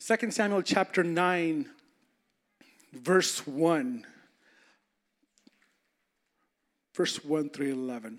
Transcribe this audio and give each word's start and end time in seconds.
2 0.00 0.30
Samuel 0.30 0.62
chapter 0.62 1.02
9, 1.02 1.66
verse 2.92 3.46
1. 3.46 4.06
Verse 6.94 7.24
1 7.24 7.50
through 7.50 7.72
11. 7.72 8.18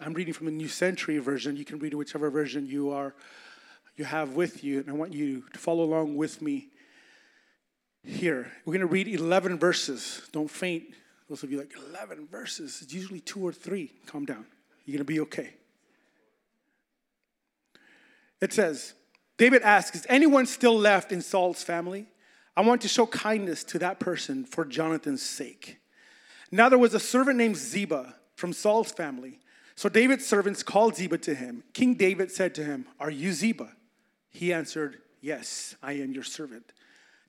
I'm 0.00 0.12
reading 0.14 0.34
from 0.34 0.46
the 0.46 0.52
New 0.52 0.68
Century 0.68 1.18
version. 1.18 1.56
You 1.56 1.64
can 1.64 1.78
read 1.78 1.94
whichever 1.94 2.30
version 2.30 2.66
you 2.66 2.90
are 2.90 3.14
you 3.96 4.04
have 4.04 4.36
with 4.36 4.62
you, 4.62 4.80
and 4.80 4.90
I 4.90 4.92
want 4.92 5.12
you 5.12 5.44
to 5.52 5.58
follow 5.58 5.84
along 5.84 6.16
with 6.16 6.42
me 6.42 6.68
here. 8.04 8.52
We're 8.64 8.72
going 8.72 8.80
to 8.80 8.86
read 8.86 9.08
11 9.08 9.58
verses. 9.58 10.22
Don't 10.32 10.50
faint. 10.50 10.84
Those 11.28 11.42
of 11.42 11.50
you 11.50 11.58
like 11.58 11.74
11 11.90 12.28
verses. 12.28 12.80
It's 12.82 12.92
usually 12.92 13.20
two 13.20 13.44
or 13.44 13.52
three. 13.52 13.92
Calm 14.06 14.24
down. 14.24 14.44
You're 14.84 14.98
going 14.98 15.06
to 15.06 15.12
be 15.12 15.20
okay. 15.20 15.54
It 18.40 18.52
says, 18.52 18.92
David 19.38 19.62
asks, 19.62 19.96
Is 19.96 20.06
anyone 20.08 20.46
still 20.46 20.76
left 20.76 21.12
in 21.12 21.20
Saul's 21.20 21.62
family? 21.62 22.06
I 22.56 22.62
want 22.62 22.80
to 22.82 22.88
show 22.88 23.06
kindness 23.06 23.64
to 23.64 23.78
that 23.80 24.00
person 24.00 24.44
for 24.44 24.64
Jonathan's 24.64 25.22
sake. 25.22 25.78
Now 26.50 26.68
there 26.68 26.78
was 26.78 26.94
a 26.94 27.00
servant 27.00 27.36
named 27.36 27.56
Ziba 27.56 28.14
from 28.34 28.52
Saul's 28.52 28.92
family. 28.92 29.40
So 29.74 29.90
David's 29.90 30.26
servants 30.26 30.62
called 30.62 30.96
Ziba 30.96 31.18
to 31.18 31.34
him. 31.34 31.64
King 31.74 31.94
David 31.94 32.30
said 32.30 32.54
to 32.54 32.64
him, 32.64 32.86
Are 32.98 33.10
you 33.10 33.32
Ziba? 33.32 33.72
He 34.30 34.52
answered, 34.52 34.98
Yes, 35.20 35.76
I 35.82 35.92
am 35.94 36.12
your 36.12 36.22
servant. 36.22 36.72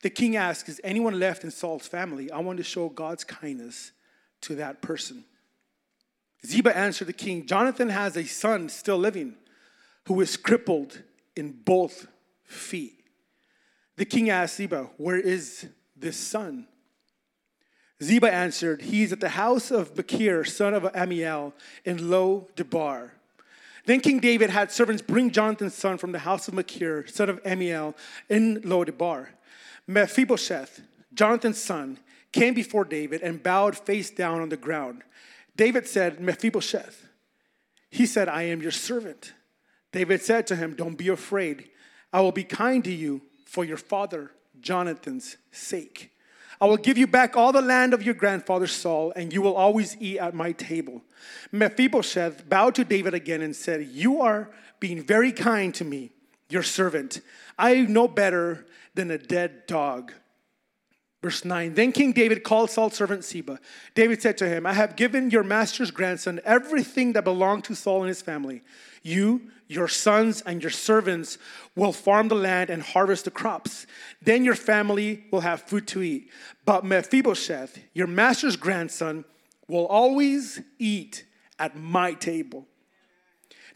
The 0.02 0.10
king 0.10 0.38
asked, 0.38 0.70
Is 0.70 0.80
anyone 0.84 1.20
left 1.20 1.44
in 1.44 1.52
Saul's 1.52 1.88
family? 1.88 2.32
I 2.32 2.40
want 2.40 2.58
to 2.58 2.64
show 2.64 2.88
God's 2.88 3.24
kindness 3.24 3.92
to 4.42 4.56
that 4.56 4.82
person. 4.82 5.26
Ziba 6.46 6.76
answered 6.78 7.08
the 7.08 7.14
king, 7.14 7.46
Jonathan 7.46 7.90
has 7.90 8.16
a 8.16 8.24
son 8.24 8.70
still 8.70 8.98
living 8.98 9.36
who 10.06 10.22
is 10.22 10.38
crippled 10.38 11.02
in 11.38 11.52
both 11.52 12.08
feet. 12.44 13.04
The 13.96 14.06
king 14.06 14.30
asked 14.30 14.58
Ziba, 14.58 14.90
Where 14.98 15.18
is 15.18 15.68
this 15.96 16.18
son? 16.18 16.68
Ziba 18.02 18.32
answered, 18.32 18.84
He 18.84 19.04
is 19.04 19.12
at 19.12 19.20
the 19.20 19.30
house 19.30 19.72
of 19.72 19.96
Machir, 19.98 20.46
son 20.46 20.74
of 20.74 20.84
Amiel, 20.94 21.54
in 21.84 22.10
Lo 22.10 22.48
Debar. 22.56 23.14
Then 23.86 24.02
King 24.02 24.20
David 24.20 24.50
had 24.50 24.72
servants 24.72 25.02
bring 25.02 25.32
Jonathan's 25.32 25.74
son 25.74 25.98
from 25.98 26.12
the 26.12 26.20
house 26.20 26.48
of 26.48 26.54
Machir, 26.54 27.08
son 27.08 27.30
of 27.30 27.40
Amiel, 27.46 27.96
in 28.30 28.62
Lo 28.64 28.84
Debar. 28.84 29.30
Mephibosheth, 29.88 30.82
Jonathan's 31.14 31.62
son, 31.62 31.98
came 32.34 32.54
before 32.54 32.84
David 32.84 33.22
and 33.22 33.42
bowed 33.42 33.78
face 33.78 34.12
down 34.12 34.42
on 34.42 34.50
the 34.50 34.58
ground. 34.58 35.04
David 35.56 35.88
said, 35.88 36.20
Mephibosheth. 36.20 37.08
He 37.90 38.06
said, 38.06 38.28
I 38.28 38.44
am 38.44 38.62
your 38.62 38.72
servant. 38.72 39.34
David 39.92 40.22
said 40.22 40.48
to 40.48 40.56
him, 40.56 40.76
Don't 40.76 40.98
be 40.98 41.10
afraid. 41.10 41.70
I 42.12 42.22
will 42.22 42.32
be 42.32 42.44
kind 42.44 42.84
to 42.84 42.94
you 42.94 43.22
for 43.46 43.66
your 43.66 43.78
father 43.78 44.32
Jonathan's 44.60 45.38
sake. 45.52 46.12
I 46.60 46.66
will 46.66 46.78
give 46.78 46.98
you 46.98 47.06
back 47.06 47.38
all 47.38 47.52
the 47.52 47.62
land 47.62 47.94
of 47.94 48.02
your 48.02 48.16
grandfather 48.16 48.66
Saul, 48.66 49.14
and 49.16 49.32
you 49.32 49.42
will 49.42 49.56
always 49.56 49.96
eat 50.00 50.18
at 50.18 50.34
my 50.34 50.54
table. 50.54 51.04
Mephibosheth 51.52 52.50
bowed 52.50 52.76
to 52.76 52.84
David 52.84 53.14
again 53.14 53.42
and 53.42 53.56
said, 53.56 53.88
You 53.88 54.22
are 54.22 54.50
being 54.80 55.04
very 55.04 55.32
kind 55.32 55.74
to 55.76 55.86
me, 55.86 56.12
your 56.50 56.64
servant. 56.64 57.22
I 57.60 57.82
know 57.82 58.08
better 58.08 58.66
than 58.96 59.12
a 59.12 59.18
dead 59.20 59.68
dog. 59.68 60.14
Verse 61.28 61.44
9 61.44 61.74
Then 61.74 61.92
King 61.92 62.14
David 62.14 62.46
called 62.46 62.72
Saul's 62.72 62.94
servant 62.94 63.26
Ziba. 63.26 63.60
David 63.96 64.22
said 64.22 64.38
to 64.38 64.48
him, 64.48 64.66
I 64.66 64.72
have 64.72 64.96
given 64.96 65.30
your 65.30 65.44
master's 65.44 65.92
grandson 65.92 66.40
everything 66.46 67.12
that 67.12 67.26
belonged 67.26 67.66
to 67.66 67.76
Saul 67.76 68.04
and 68.04 68.08
his 68.08 68.22
family. 68.22 68.62
You, 69.04 69.42
your 69.68 69.90
sons, 69.90 70.40
and 70.40 70.64
your 70.64 70.72
servants 70.72 71.38
will 71.76 71.92
farm 71.92 72.30
the 72.30 72.36
land 72.36 72.70
and 72.70 72.82
harvest 72.82 73.26
the 73.26 73.32
crops. 73.32 73.86
Then 74.22 74.46
your 74.46 74.56
family 74.56 75.26
will 75.30 75.42
have 75.42 75.64
food 75.64 75.86
to 75.88 76.02
eat. 76.02 76.30
But 76.64 76.86
Mephibosheth, 76.86 77.78
your 77.94 78.08
master's 78.08 78.56
grandson, 78.56 79.26
will 79.68 79.88
always 79.88 80.62
eat 80.80 81.26
at 81.60 81.76
my 81.76 82.14
table. 82.14 82.66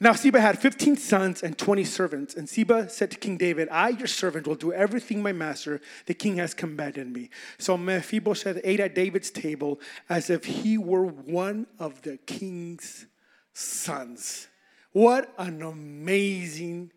Now, 0.04 0.14
Ziba 0.14 0.42
had 0.42 0.58
15 0.58 0.98
sons 0.98 1.44
and 1.44 1.56
20 1.56 1.84
servants. 1.84 2.34
And 2.34 2.50
Ziba 2.50 2.90
said 2.90 3.12
to 3.12 3.18
King 3.18 3.38
David, 3.38 3.70
I, 3.70 3.90
your 3.90 4.08
servant, 4.08 4.48
will 4.48 4.56
do 4.56 4.74
everything 4.74 5.22
my 5.22 5.32
master, 5.32 5.80
the 6.08 6.16
king, 6.16 6.38
has 6.38 6.56
commanded 6.56 7.08
me. 7.08 7.30
So 7.60 7.78
Mephibosheth 7.78 8.60
ate 8.64 8.80
at 8.80 8.96
David's 8.96 9.30
table 9.30 9.80
as 10.10 10.32
if 10.32 10.46
he 10.46 10.76
were 10.80 11.06
one 11.06 11.68
of 11.78 12.02
the 12.02 12.18
king's 12.18 13.06
sons. 13.54 14.48
What 14.92 15.32
an 15.38 15.62
amazing 15.62 16.92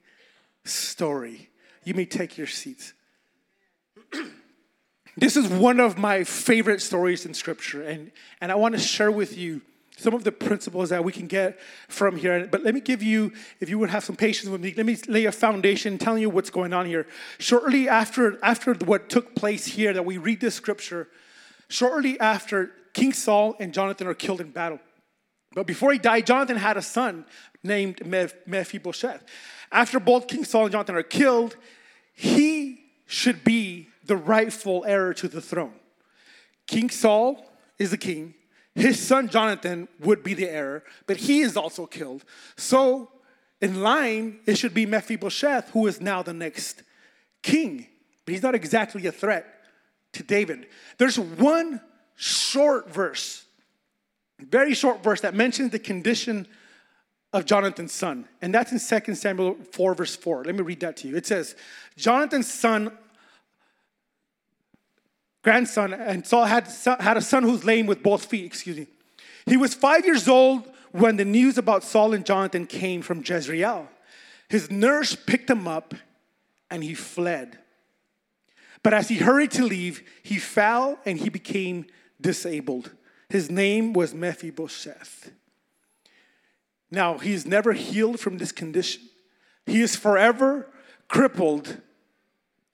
story. 0.65 1.51
You 1.85 1.93
may 1.93 2.07
take 2.07 2.39
your 2.39 2.47
seats. 2.47 2.95
this 5.19 5.37
is 5.37 5.47
one 5.47 5.79
of 5.79 5.99
my 5.99 6.25
favorite 6.25 6.81
stories 6.81 7.27
in 7.27 7.35
Scripture, 7.35 7.83
and, 7.83 8.11
and 8.41 8.51
I 8.51 8.55
want 8.55 8.75
to 8.75 8.81
share 8.81 9.11
with 9.11 9.37
you 9.37 9.61
some 9.97 10.15
of 10.15 10.25
the 10.25 10.32
principles 10.32 10.91
that 10.91 11.05
we 11.05 11.12
can 11.12 11.27
get 11.27 11.59
from 11.88 12.16
here. 12.16 12.49
But 12.50 12.65
let 12.65 12.75
me 12.75 12.81
give 12.81 13.03
you, 13.03 13.32
if 13.60 13.69
you 13.69 13.78
would 13.78 13.91
have 13.91 14.05
some 14.05 14.16
patience 14.16 14.50
with 14.50 14.60
me, 14.60 14.75
let 14.77 14.87
me 14.87 14.97
lay 15.06 15.25
a 15.27 15.32
foundation 15.32 15.99
telling 15.99 16.21
you 16.21 16.31
what's 16.31 16.50
going 16.50 16.72
on 16.72 16.87
here. 16.87 17.06
Shortly 17.38 17.88
after, 17.88 18.38
after 18.43 18.75
what 18.75 19.09
took 19.09 19.34
place 19.34 19.66
here, 19.66 19.93
that 19.93 20.05
we 20.05 20.19
read 20.19 20.41
this 20.41 20.55
scripture, 20.55 21.09
shortly 21.69 22.19
after 22.19 22.72
King 22.93 23.12
Saul 23.12 23.55
and 23.60 23.72
Jonathan 23.72 24.06
are 24.06 24.15
killed 24.15 24.41
in 24.41 24.50
battle. 24.50 24.81
But 25.55 25.66
before 25.66 25.93
he 25.93 25.99
died, 25.99 26.26
Jonathan 26.26 26.56
had 26.56 26.76
a 26.76 26.82
son 26.82 27.25
named 27.62 28.05
Mephibosheth. 28.47 29.22
After 29.71 30.00
both 30.00 30.26
King 30.26 30.44
Saul 30.44 30.65
and 30.65 30.72
Jonathan 30.72 30.97
are 30.97 31.03
killed, 31.03 31.56
he 32.15 32.81
should 33.06 33.44
be 33.44 33.88
the 34.05 34.16
rightful 34.16 34.84
heir 34.87 35.15
to 35.15 35.28
the 35.28 35.41
throne. 35.41 35.75
King 36.66 36.91
Saul 36.91 37.47
is 37.78 37.91
the 37.91 37.99
king, 37.99 38.34
his 38.75 39.01
son 39.01 39.29
Jonathan 39.29 39.89
would 40.01 40.23
be 40.23 40.35
the 40.35 40.49
heir, 40.49 40.83
but 41.07 41.17
he 41.17 41.41
is 41.41 41.57
also 41.57 41.87
killed. 41.87 42.25
So, 42.57 43.11
in 43.61 43.83
line, 43.83 44.41
it 44.47 44.59
should 44.59 44.75
be 44.75 44.85
Mephibosheth, 44.85 45.71
who 45.71 45.87
is 45.87 46.01
now 46.01 46.23
the 46.23 46.35
next 46.35 46.83
king. 47.43 47.87
But 48.25 48.33
he's 48.33 48.43
not 48.43 48.55
exactly 48.55 49.07
a 49.07 49.12
threat 49.12 49.47
to 50.15 50.23
David. 50.23 50.67
There's 50.99 51.19
one 51.19 51.81
short 52.17 52.93
verse, 52.93 53.45
very 54.39 54.75
short 54.75 55.03
verse, 55.03 55.21
that 55.21 55.35
mentions 55.35 55.71
the 55.71 55.79
condition 55.79 56.47
of 57.33 57.45
Jonathan's 57.45 57.93
son. 57.93 58.29
And 58.43 58.55
that's 58.55 58.73
in 58.73 59.03
2 59.03 59.15
Samuel 59.15 59.56
4, 59.73 59.95
verse 59.95 60.17
4. 60.17 60.45
Let 60.45 60.55
me 60.55 60.62
read 60.62 60.81
that 60.81 60.97
to 60.99 61.09
you. 61.09 61.17
It 61.17 61.27
says, 61.27 61.56
Jonathan's 61.97 62.53
son 62.53 62.97
grandson, 65.44 65.93
and 65.93 66.27
Saul 66.27 66.47
had, 66.47 66.66
had 66.99 67.16
a 67.16 67.21
son 67.21 67.44
who's 67.44 67.65
lame 67.65 67.87
with 67.87 68.03
both 68.03 68.25
feet, 68.25 68.47
excuse 68.47 68.78
me. 68.78 68.87
He 69.47 69.56
was 69.56 69.75
five 69.75 70.05
years 70.05 70.27
old 70.27 70.69
when 70.91 71.16
the 71.16 71.25
news 71.25 71.59
about 71.59 71.84
Saul 71.84 72.15
and 72.15 72.25
Jonathan 72.25 72.66
came 72.66 73.03
from 73.03 73.22
Jezreel. 73.25 73.88
His 74.49 74.71
nurse 74.71 75.15
picked 75.15 75.50
him 75.50 75.69
up 75.69 75.94
and 76.71 76.82
he 76.82 76.94
fled. 76.94 77.59
But 78.82 78.94
as 78.94 79.09
he 79.09 79.16
hurried 79.16 79.50
to 79.53 79.65
leave, 79.65 80.03
he 80.22 80.38
fell 80.38 80.99
and 81.05 81.19
he 81.19 81.28
became 81.28 81.87
disabled. 82.21 82.91
His 83.28 83.50
name 83.50 83.93
was 83.93 84.15
Mephibosheth. 84.15 85.31
Now, 86.91 87.19
he's 87.19 87.44
never 87.44 87.72
healed 87.72 88.19
from 88.19 88.38
this 88.38 88.53
condition. 88.53 89.03
He 89.66 89.82
is 89.82 89.97
forever 89.97 90.71
crippled 91.09 91.81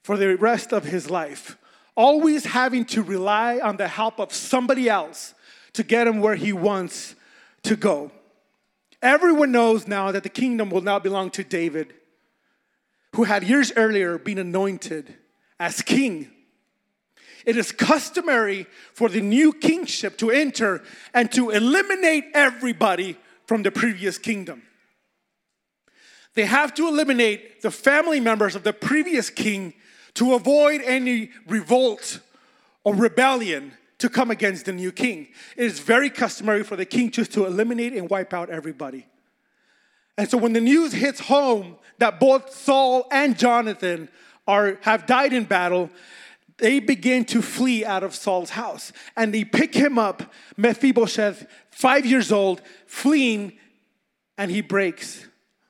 for 0.03 0.15
the 0.15 0.35
rest 0.37 0.71
of 0.71 0.85
his 0.85 1.09
life 1.09 1.57
always 1.95 2.45
having 2.45 2.85
to 2.85 3.03
rely 3.03 3.59
on 3.59 3.77
the 3.77 3.87
help 3.87 4.19
of 4.19 4.33
somebody 4.33 4.89
else 4.89 5.33
to 5.73 5.83
get 5.83 6.07
him 6.07 6.19
where 6.19 6.35
he 6.35 6.53
wants 6.53 7.15
to 7.63 7.75
go. 7.75 8.11
Everyone 9.01 9.51
knows 9.51 9.87
now 9.87 10.11
that 10.11 10.23
the 10.23 10.29
kingdom 10.29 10.69
will 10.69 10.81
now 10.81 10.99
belong 10.99 11.31
to 11.31 11.43
David, 11.43 11.93
who 13.15 13.23
had 13.23 13.43
years 13.43 13.71
earlier 13.75 14.17
been 14.17 14.37
anointed 14.37 15.15
as 15.59 15.81
king. 15.81 16.29
It 17.45 17.57
is 17.57 17.71
customary 17.71 18.67
for 18.93 19.09
the 19.09 19.21
new 19.21 19.51
kingship 19.53 20.17
to 20.19 20.29
enter 20.29 20.83
and 21.13 21.31
to 21.31 21.49
eliminate 21.49 22.25
everybody 22.33 23.17
from 23.45 23.63
the 23.63 23.71
previous 23.71 24.17
kingdom. 24.17 24.61
They 26.35 26.45
have 26.45 26.73
to 26.75 26.87
eliminate 26.87 27.61
the 27.61 27.71
family 27.71 28.19
members 28.19 28.55
of 28.55 28.63
the 28.63 28.73
previous 28.73 29.29
king 29.29 29.73
to 30.15 30.33
avoid 30.33 30.81
any 30.81 31.31
revolt 31.47 32.19
or 32.83 32.95
rebellion 32.95 33.73
to 33.99 34.09
come 34.09 34.31
against 34.31 34.65
the 34.65 34.73
new 34.73 34.91
king. 34.91 35.27
It 35.55 35.65
is 35.65 35.79
very 35.79 36.09
customary 36.09 36.63
for 36.63 36.75
the 36.75 36.85
king 36.85 37.11
just 37.11 37.33
to 37.33 37.45
eliminate 37.45 37.93
and 37.93 38.09
wipe 38.09 38.33
out 38.33 38.49
everybody. 38.49 39.05
And 40.17 40.29
so 40.29 40.37
when 40.37 40.53
the 40.53 40.61
news 40.61 40.91
hits 40.91 41.19
home 41.19 41.77
that 41.99 42.19
both 42.19 42.53
Saul 42.53 43.07
and 43.11 43.37
Jonathan 43.37 44.09
are, 44.47 44.79
have 44.81 45.05
died 45.05 45.33
in 45.33 45.45
battle, 45.45 45.89
they 46.57 46.79
begin 46.79 47.25
to 47.25 47.41
flee 47.41 47.85
out 47.85 48.03
of 48.03 48.15
Saul's 48.15 48.51
house. 48.51 48.91
And 49.15 49.33
they 49.33 49.43
pick 49.43 49.73
him 49.73 49.97
up, 49.97 50.33
Mephibosheth, 50.57 51.45
five 51.69 52.05
years 52.05 52.31
old, 52.31 52.61
fleeing, 52.87 53.53
and 54.37 54.51
he 54.51 54.61
breaks 54.61 55.27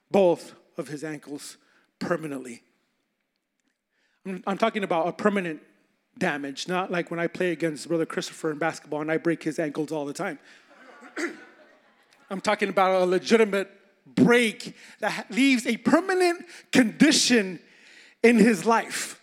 both 0.10 0.54
of 0.78 0.88
his 0.88 1.04
ankles 1.04 1.58
permanently. 2.00 2.64
I'm, 4.26 4.58
talking 4.58 4.84
about 4.84 5.08
a 5.08 5.14
permanent 5.14 5.62
damage, 6.18 6.68
not 6.68 6.92
like 6.92 7.10
when 7.10 7.20
I 7.20 7.28
play 7.28 7.52
against 7.52 7.88
Brother 7.88 8.06
Christopher 8.06 8.52
in 8.52 8.60
basketball 8.60 9.02
and 9.02 9.12
I 9.12 9.18
break 9.18 9.42
his 9.42 9.58
ankles 9.58 9.92
all 9.92 10.06
the 10.06 10.14
time. 10.14 10.38
I'm 12.30 12.42
talking 12.42 12.70
about 12.70 13.02
a 13.02 13.06
legitimate 13.06 13.70
break 14.06 14.76
that 15.00 15.32
leaves 15.32 15.66
a 15.66 15.78
permanent 15.78 16.46
condition 16.72 17.60
in 18.22 18.38
his 18.38 18.66
life. 18.66 19.20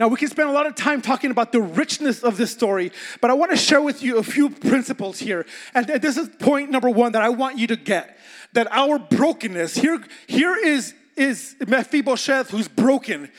Now, 0.00 0.08
we 0.08 0.16
can 0.16 0.28
spend 0.28 0.48
a 0.48 0.52
lot 0.52 0.66
of 0.66 0.74
time 0.74 1.02
talking 1.02 1.30
about 1.30 1.52
the 1.52 1.60
richness 1.60 2.24
of 2.24 2.38
this 2.38 2.50
story, 2.50 2.92
but 3.20 3.30
I 3.30 3.34
want 3.34 3.50
to 3.50 3.56
share 3.56 3.82
with 3.82 4.02
you 4.02 4.16
a 4.16 4.22
few 4.22 4.48
principles 4.48 5.18
here. 5.18 5.44
And 5.74 5.86
this 5.86 6.16
is 6.16 6.28
point 6.40 6.70
number 6.70 6.88
one 6.88 7.12
that 7.12 7.22
I 7.22 7.28
want 7.28 7.58
you 7.58 7.66
to 7.68 7.76
get 7.76 8.18
that 8.54 8.68
our 8.70 8.98
brokenness, 8.98 9.74
here, 9.74 10.02
here 10.26 10.56
is, 10.56 10.94
is 11.16 11.56
Mephibosheth 11.66 12.50
who's 12.50 12.68
broken. 12.68 13.30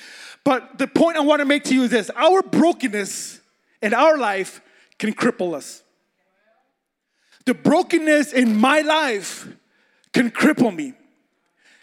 But 0.43 0.77
the 0.77 0.87
point 0.87 1.17
I 1.17 1.21
want 1.21 1.39
to 1.39 1.45
make 1.45 1.63
to 1.65 1.75
you 1.75 1.83
is 1.83 1.91
this 1.91 2.09
our 2.11 2.41
brokenness 2.41 3.39
in 3.81 3.93
our 3.93 4.17
life 4.17 4.61
can 4.97 5.13
cripple 5.13 5.53
us. 5.53 5.83
The 7.45 7.53
brokenness 7.53 8.33
in 8.33 8.55
my 8.55 8.81
life 8.81 9.47
can 10.13 10.31
cripple 10.31 10.73
me. 10.73 10.93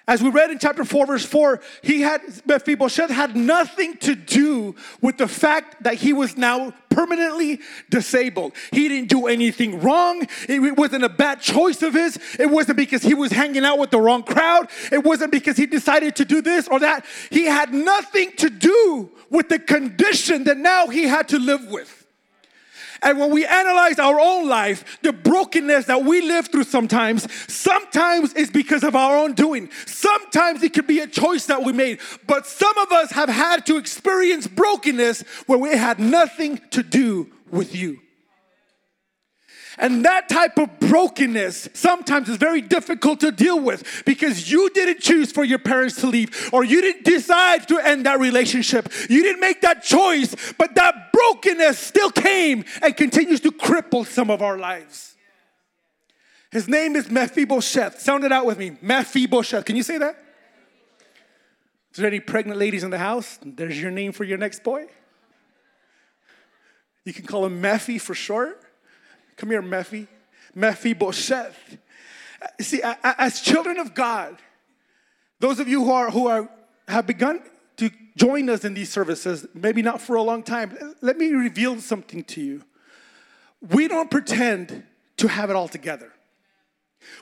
As 0.06 0.22
we 0.22 0.30
read 0.30 0.50
in 0.50 0.58
chapter 0.58 0.84
4, 0.84 1.06
verse 1.06 1.24
4, 1.24 1.60
he 1.82 2.00
had 2.00 2.20
Mephibosheth 2.46 3.10
had 3.10 3.36
nothing 3.36 3.96
to 3.98 4.14
do 4.14 4.74
with 5.00 5.18
the 5.18 5.28
fact 5.28 5.84
that 5.84 5.94
he 5.94 6.12
was 6.12 6.36
now 6.36 6.74
permanently 7.00 7.60
disabled. 7.88 8.52
He 8.72 8.88
didn't 8.88 9.08
do 9.08 9.26
anything 9.26 9.80
wrong. 9.80 10.26
It 10.48 10.76
wasn't 10.76 11.04
a 11.04 11.08
bad 11.08 11.40
choice 11.40 11.82
of 11.82 11.94
his. 11.94 12.18
It 12.38 12.50
wasn't 12.50 12.76
because 12.76 13.02
he 13.02 13.14
was 13.14 13.32
hanging 13.32 13.64
out 13.64 13.78
with 13.78 13.90
the 13.90 14.00
wrong 14.00 14.22
crowd. 14.22 14.68
It 14.92 15.02
wasn't 15.02 15.32
because 15.32 15.56
he 15.56 15.64
decided 15.64 16.16
to 16.16 16.26
do 16.26 16.42
this 16.42 16.68
or 16.68 16.78
that. 16.80 17.06
He 17.30 17.46
had 17.46 17.72
nothing 17.72 18.32
to 18.36 18.50
do 18.50 19.10
with 19.30 19.48
the 19.48 19.58
condition 19.58 20.44
that 20.44 20.58
now 20.58 20.88
he 20.88 21.04
had 21.04 21.28
to 21.28 21.38
live 21.38 21.70
with. 21.70 21.99
And 23.02 23.18
when 23.18 23.30
we 23.30 23.46
analyze 23.46 23.98
our 23.98 24.20
own 24.20 24.48
life, 24.48 24.98
the 25.02 25.12
brokenness 25.12 25.86
that 25.86 26.04
we 26.04 26.20
live 26.20 26.48
through 26.48 26.64
sometimes, 26.64 27.26
sometimes 27.52 28.34
is 28.34 28.50
because 28.50 28.84
of 28.84 28.94
our 28.94 29.16
own 29.16 29.32
doing. 29.32 29.70
Sometimes 29.86 30.62
it 30.62 30.74
could 30.74 30.86
be 30.86 31.00
a 31.00 31.06
choice 31.06 31.46
that 31.46 31.64
we 31.64 31.72
made. 31.72 32.00
But 32.26 32.46
some 32.46 32.76
of 32.78 32.92
us 32.92 33.12
have 33.12 33.28
had 33.28 33.64
to 33.66 33.76
experience 33.76 34.46
brokenness 34.46 35.22
where 35.46 35.58
we 35.58 35.70
had 35.70 35.98
nothing 35.98 36.60
to 36.70 36.82
do 36.82 37.30
with 37.50 37.74
you. 37.74 38.00
And 39.80 40.04
that 40.04 40.28
type 40.28 40.58
of 40.58 40.78
brokenness 40.78 41.70
sometimes 41.72 42.28
is 42.28 42.36
very 42.36 42.60
difficult 42.60 43.20
to 43.20 43.32
deal 43.32 43.58
with 43.58 44.02
because 44.04 44.52
you 44.52 44.68
didn't 44.70 45.00
choose 45.00 45.32
for 45.32 45.42
your 45.42 45.58
parents 45.58 45.96
to 46.02 46.06
leave 46.06 46.50
or 46.52 46.64
you 46.64 46.82
didn't 46.82 47.06
decide 47.06 47.66
to 47.68 47.78
end 47.78 48.04
that 48.04 48.20
relationship. 48.20 48.92
You 49.08 49.22
didn't 49.22 49.40
make 49.40 49.62
that 49.62 49.82
choice, 49.82 50.36
but 50.58 50.74
that 50.74 51.12
brokenness 51.14 51.78
still 51.78 52.10
came 52.10 52.66
and 52.82 52.94
continues 52.94 53.40
to 53.40 53.50
cripple 53.50 54.04
some 54.04 54.30
of 54.30 54.42
our 54.42 54.58
lives. 54.58 55.16
His 56.52 56.68
name 56.68 56.94
is 56.94 57.10
Mephibosheth. 57.10 58.00
Sound 58.00 58.24
it 58.24 58.32
out 58.32 58.44
with 58.44 58.58
me. 58.58 58.76
Mephibosheth. 58.82 59.64
Can 59.64 59.76
you 59.76 59.82
say 59.82 59.96
that? 59.96 60.22
Is 61.92 61.96
there 61.96 62.06
any 62.06 62.20
pregnant 62.20 62.58
ladies 62.58 62.82
in 62.82 62.90
the 62.90 62.98
house? 62.98 63.38
There's 63.42 63.80
your 63.80 63.90
name 63.90 64.12
for 64.12 64.24
your 64.24 64.36
next 64.36 64.62
boy. 64.62 64.88
You 67.04 67.14
can 67.14 67.24
call 67.24 67.46
him 67.46 67.62
Mephi 67.62 67.98
for 67.98 68.14
short. 68.14 68.62
Come 69.40 69.48
here, 69.48 69.62
Mephi. 69.62 70.06
Mephibosheth. 70.54 71.78
See, 72.60 72.82
as 72.84 73.40
children 73.40 73.78
of 73.78 73.94
God, 73.94 74.36
those 75.38 75.58
of 75.58 75.66
you 75.66 75.82
who 75.82 75.92
are 75.92 76.10
who 76.10 76.26
are 76.26 76.50
have 76.86 77.06
begun 77.06 77.42
to 77.78 77.90
join 78.18 78.50
us 78.50 78.66
in 78.66 78.74
these 78.74 78.92
services, 78.92 79.46
maybe 79.54 79.80
not 79.80 80.02
for 80.02 80.16
a 80.16 80.22
long 80.22 80.42
time, 80.42 80.76
let 81.00 81.16
me 81.16 81.28
reveal 81.28 81.80
something 81.80 82.22
to 82.24 82.42
you. 82.42 82.62
We 83.66 83.88
don't 83.88 84.10
pretend 84.10 84.84
to 85.16 85.28
have 85.28 85.48
it 85.48 85.56
all 85.56 85.68
together. 85.68 86.12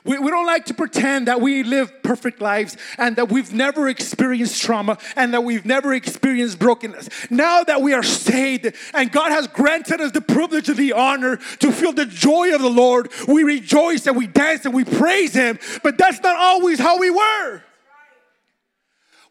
We, 0.03 0.17
we 0.17 0.29
don't 0.29 0.45
like 0.45 0.65
to 0.65 0.73
pretend 0.73 1.27
that 1.27 1.41
we 1.41 1.63
live 1.63 2.03
perfect 2.03 2.41
lives 2.41 2.77
and 2.97 3.15
that 3.17 3.29
we've 3.29 3.53
never 3.53 3.89
experienced 3.89 4.61
trauma 4.61 4.97
and 5.15 5.33
that 5.33 5.43
we've 5.43 5.65
never 5.65 5.93
experienced 5.93 6.59
brokenness. 6.59 7.09
Now 7.29 7.63
that 7.63 7.81
we 7.81 7.93
are 7.93 8.03
saved 8.03 8.73
and 8.93 9.11
God 9.11 9.31
has 9.31 9.47
granted 9.47 9.99
us 9.99 10.11
the 10.11 10.21
privilege 10.21 10.69
and 10.69 10.77
the 10.77 10.93
honor 10.93 11.37
to 11.59 11.71
feel 11.71 11.91
the 11.91 12.05
joy 12.05 12.53
of 12.53 12.61
the 12.61 12.69
Lord, 12.69 13.11
we 13.27 13.43
rejoice 13.43 14.07
and 14.07 14.15
we 14.15 14.27
dance 14.27 14.65
and 14.65 14.73
we 14.73 14.85
praise 14.85 15.33
Him, 15.33 15.59
but 15.83 15.97
that's 15.97 16.21
not 16.21 16.35
always 16.35 16.79
how 16.79 16.97
we 16.97 17.09
were. 17.09 17.63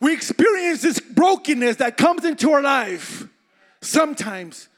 We 0.00 0.12
experience 0.12 0.82
this 0.82 1.00
brokenness 1.00 1.76
that 1.76 1.96
comes 1.96 2.24
into 2.24 2.52
our 2.52 2.62
life, 2.62 3.26
sometimes 3.80 4.68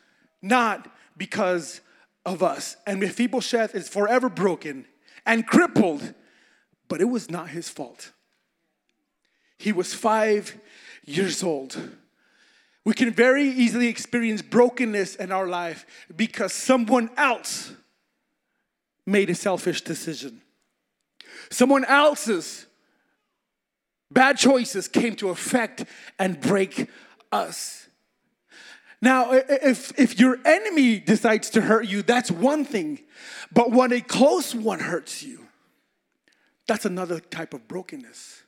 not 0.41 0.91
because 1.17 1.81
of 2.25 2.43
us. 2.43 2.77
And 2.87 3.01
Mephibosheth 3.01 3.75
is 3.75 3.89
forever 3.89 4.29
broken 4.29 4.87
and 5.27 5.47
crippled, 5.47 6.15
but 6.89 7.01
it 7.01 7.07
was 7.07 7.31
not 7.31 7.51
his 7.51 7.69
fault. 7.69 8.13
He 9.59 9.73
was 9.73 9.93
five 9.95 10.59
years 11.05 11.43
old. 11.43 11.77
We 12.85 12.95
can 12.95 13.13
very 13.13 13.45
easily 13.45 13.89
experience 13.89 14.43
brokenness 14.43 15.17
in 15.17 15.33
our 15.33 15.47
life 15.47 15.85
because 16.17 16.53
someone 16.53 17.11
else 17.17 17.73
made 19.07 19.29
a 19.29 19.35
selfish 19.35 19.83
decision. 19.83 20.41
Someone 21.51 21.85
else's 21.85 22.67
bad 24.11 24.39
choices 24.39 24.89
came 24.89 25.15
to 25.17 25.29
affect 25.29 25.85
and 26.19 26.41
break 26.41 26.89
us. 27.31 27.89
Now, 29.03 29.33
if, 29.33 29.99
if 29.99 30.19
your 30.19 30.39
enemy 30.45 31.01
decides 31.01 31.51
to 31.51 31.63
hurt 31.63 31.87
you, 31.87 32.03
that's 32.03 32.31
one 32.31 32.65
thing. 32.65 33.01
But 33.51 33.71
when 33.71 33.93
a 33.93 34.01
close 34.01 34.55
one 34.55 34.81
hurts 34.81 35.23
you, 35.23 35.47
that's 36.67 36.85
another 36.85 37.19
type 37.19 37.55
of 37.55 37.67
brokenness. 37.67 38.43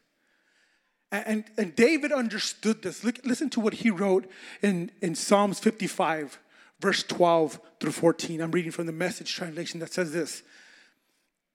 And, 1.10 1.44
and, 1.58 1.76
David 1.76 2.10
understood 2.10 2.82
this. 2.82 3.04
Look, 3.04 3.18
listen 3.22 3.50
to 3.50 3.60
what 3.60 3.74
he 3.74 3.90
wrote 3.90 4.30
in, 4.62 4.90
in 5.02 5.14
Psalms 5.14 5.58
55, 5.58 6.38
verse 6.80 7.02
12 7.02 7.60
through 7.80 7.92
14. 7.92 8.40
I'm 8.40 8.50
reading 8.50 8.70
from 8.70 8.86
the 8.86 8.92
message 8.92 9.34
translation 9.34 9.80
that 9.80 9.92
says 9.92 10.12
this 10.12 10.42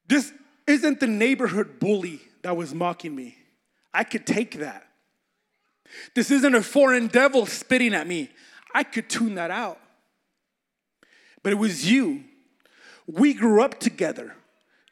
This 0.07 0.31
isn't 0.67 0.99
the 0.99 1.07
neighborhood 1.07 1.79
bully 1.79 2.21
that 2.43 2.55
was 2.55 2.75
mocking 2.75 3.15
me. 3.15 3.35
I 3.95 4.03
could 4.03 4.27
take 4.27 4.59
that. 4.59 4.87
This 6.13 6.29
isn't 6.29 6.53
a 6.53 6.61
foreign 6.61 7.07
devil 7.07 7.47
spitting 7.47 7.95
at 7.95 8.05
me. 8.05 8.29
I 8.73 8.83
could 8.83 9.09
tune 9.09 9.35
that 9.35 9.51
out. 9.51 9.79
But 11.43 11.53
it 11.53 11.57
was 11.57 11.89
you. 11.89 12.23
We 13.07 13.33
grew 13.33 13.61
up 13.61 13.79
together. 13.79 14.35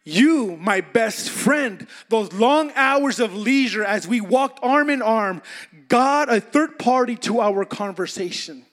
You, 0.06 0.56
my 0.58 0.82
best 0.82 1.32
friend, 1.32 1.88
those 2.10 2.32
long 2.32 2.72
hours 2.76 3.20
of 3.20 3.34
leisure 3.34 3.84
as 3.84 4.08
we 4.08 4.22
walked 4.22 4.60
arm 4.62 4.92
in 4.92 5.02
arm, 5.02 5.42
got 5.88 6.32
a 6.32 6.40
third 6.40 6.78
party 6.78 7.16
to 7.18 7.42
our 7.42 7.66
conversation. 7.66 8.66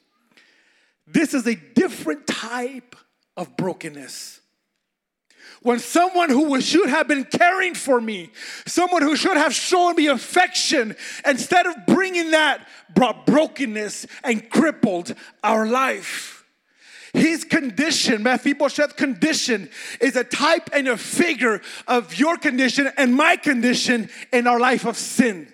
This 1.07 1.33
is 1.33 1.47
a 1.47 1.55
different 1.55 2.27
type 2.27 2.95
of 3.37 3.57
brokenness. 3.57 4.42
When 5.63 5.79
someone 5.79 6.29
who 6.29 6.61
should 6.61 6.89
have 6.89 7.07
been 7.07 7.25
caring 7.25 7.75
for 7.75 8.01
me, 8.01 8.33
someone 8.67 9.03
who 9.03 9.15
should 9.17 9.37
have 9.37 9.55
shown 9.55 9.95
me 9.95 10.09
affection, 10.09 10.97
instead 11.25 11.67
of 11.67 11.87
bringing 11.87 12.33
that, 12.33 12.67
brought 12.95 13.27
brokenness 13.27 14.07
and 14.25 14.49
crippled 14.51 15.15
our 15.43 15.67
life. 15.67 16.45
His 17.15 17.45
condition, 17.45 18.23
Mephibosheth's 18.23 18.95
condition, 18.95 19.69
is 20.01 20.17
a 20.17 20.25
type 20.25 20.71
and 20.73 20.89
a 20.89 20.97
figure 20.97 21.61
of 21.87 22.15
your 22.15 22.39
condition 22.39 22.91
and 22.97 23.15
my 23.15 23.37
condition 23.37 24.09
in 24.33 24.47
our 24.47 24.59
life 24.59 24.87
of 24.87 24.97
sin. 24.97 25.53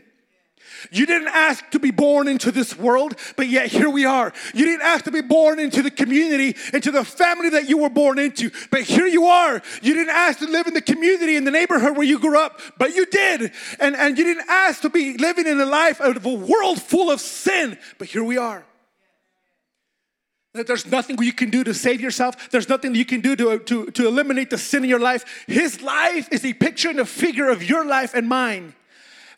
You 0.90 1.06
didn't 1.06 1.28
ask 1.28 1.68
to 1.70 1.78
be 1.78 1.90
born 1.90 2.28
into 2.28 2.50
this 2.50 2.76
world, 2.76 3.16
but 3.36 3.48
yet 3.48 3.68
here 3.68 3.90
we 3.90 4.04
are. 4.04 4.32
You 4.54 4.64
didn't 4.64 4.82
ask 4.82 5.04
to 5.04 5.10
be 5.10 5.20
born 5.20 5.58
into 5.58 5.82
the 5.82 5.90
community, 5.90 6.56
into 6.72 6.90
the 6.90 7.04
family 7.04 7.50
that 7.50 7.68
you 7.68 7.78
were 7.78 7.90
born 7.90 8.18
into, 8.18 8.50
but 8.70 8.82
here 8.82 9.06
you 9.06 9.26
are. 9.26 9.62
You 9.82 9.94
didn't 9.94 10.14
ask 10.14 10.38
to 10.40 10.46
live 10.46 10.66
in 10.66 10.74
the 10.74 10.82
community, 10.82 11.36
in 11.36 11.44
the 11.44 11.50
neighborhood 11.50 11.96
where 11.96 12.06
you 12.06 12.18
grew 12.18 12.38
up, 12.38 12.60
but 12.78 12.94
you 12.94 13.06
did. 13.06 13.52
And, 13.80 13.96
and 13.96 14.16
you 14.16 14.24
didn't 14.24 14.48
ask 14.48 14.82
to 14.82 14.90
be 14.90 15.16
living 15.16 15.46
in 15.46 15.60
a 15.60 15.66
life 15.66 16.00
of 16.00 16.24
a 16.24 16.34
world 16.34 16.80
full 16.80 17.10
of 17.10 17.20
sin, 17.20 17.78
but 17.98 18.08
here 18.08 18.24
we 18.24 18.38
are. 18.38 18.64
That 20.54 20.66
there's 20.66 20.86
nothing 20.86 21.22
you 21.22 21.32
can 21.32 21.50
do 21.50 21.62
to 21.62 21.74
save 21.74 22.00
yourself. 22.00 22.50
There's 22.50 22.68
nothing 22.68 22.94
you 22.94 23.04
can 23.04 23.20
do 23.20 23.36
to, 23.36 23.58
to, 23.58 23.86
to 23.86 24.08
eliminate 24.08 24.50
the 24.50 24.58
sin 24.58 24.82
in 24.82 24.90
your 24.90 24.98
life. 24.98 25.44
His 25.46 25.82
life 25.82 26.28
is 26.32 26.44
a 26.44 26.52
picture 26.54 26.88
and 26.88 26.98
a 27.00 27.04
figure 27.04 27.48
of 27.48 27.62
your 27.62 27.84
life 27.84 28.14
and 28.14 28.28
mine. 28.28 28.74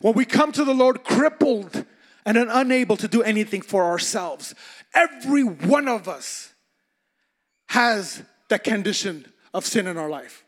When 0.01 0.13
we 0.13 0.25
come 0.25 0.51
to 0.53 0.63
the 0.63 0.73
Lord 0.73 1.03
crippled 1.03 1.85
and 2.25 2.37
unable 2.37 2.97
to 2.97 3.07
do 3.07 3.23
anything 3.23 3.61
for 3.61 3.85
ourselves, 3.85 4.53
every 4.93 5.43
one 5.43 5.87
of 5.87 6.07
us 6.07 6.53
has 7.69 8.23
that 8.49 8.63
condition 8.63 9.31
of 9.53 9.65
sin 9.65 9.87
in 9.87 9.97
our 9.97 10.09
life. 10.09 10.43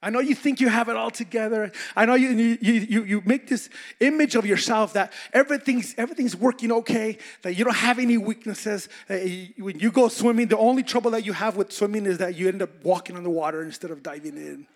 I 0.00 0.10
know 0.10 0.20
you 0.20 0.36
think 0.36 0.60
you 0.60 0.68
have 0.68 0.88
it 0.88 0.96
all 0.96 1.10
together. 1.10 1.72
I 1.96 2.06
know 2.06 2.14
you, 2.14 2.28
you, 2.28 2.58
you, 2.60 3.04
you 3.04 3.22
make 3.24 3.48
this 3.48 3.68
image 3.98 4.36
of 4.36 4.46
yourself 4.46 4.92
that 4.92 5.12
everything's, 5.32 5.94
everything's 5.98 6.36
working 6.36 6.70
okay, 6.70 7.18
that 7.42 7.54
you 7.54 7.64
don't 7.64 7.74
have 7.74 7.98
any 7.98 8.16
weaknesses. 8.16 8.88
when 9.08 9.78
you 9.80 9.90
go 9.90 10.06
swimming, 10.06 10.46
the 10.46 10.56
only 10.56 10.84
trouble 10.84 11.10
that 11.12 11.26
you 11.26 11.32
have 11.32 11.56
with 11.56 11.72
swimming 11.72 12.06
is 12.06 12.18
that 12.18 12.36
you 12.36 12.46
end 12.48 12.62
up 12.62 12.70
walking 12.84 13.16
on 13.16 13.24
the 13.24 13.30
water 13.30 13.60
instead 13.62 13.90
of 13.90 14.04
diving 14.04 14.36
in. 14.36 14.68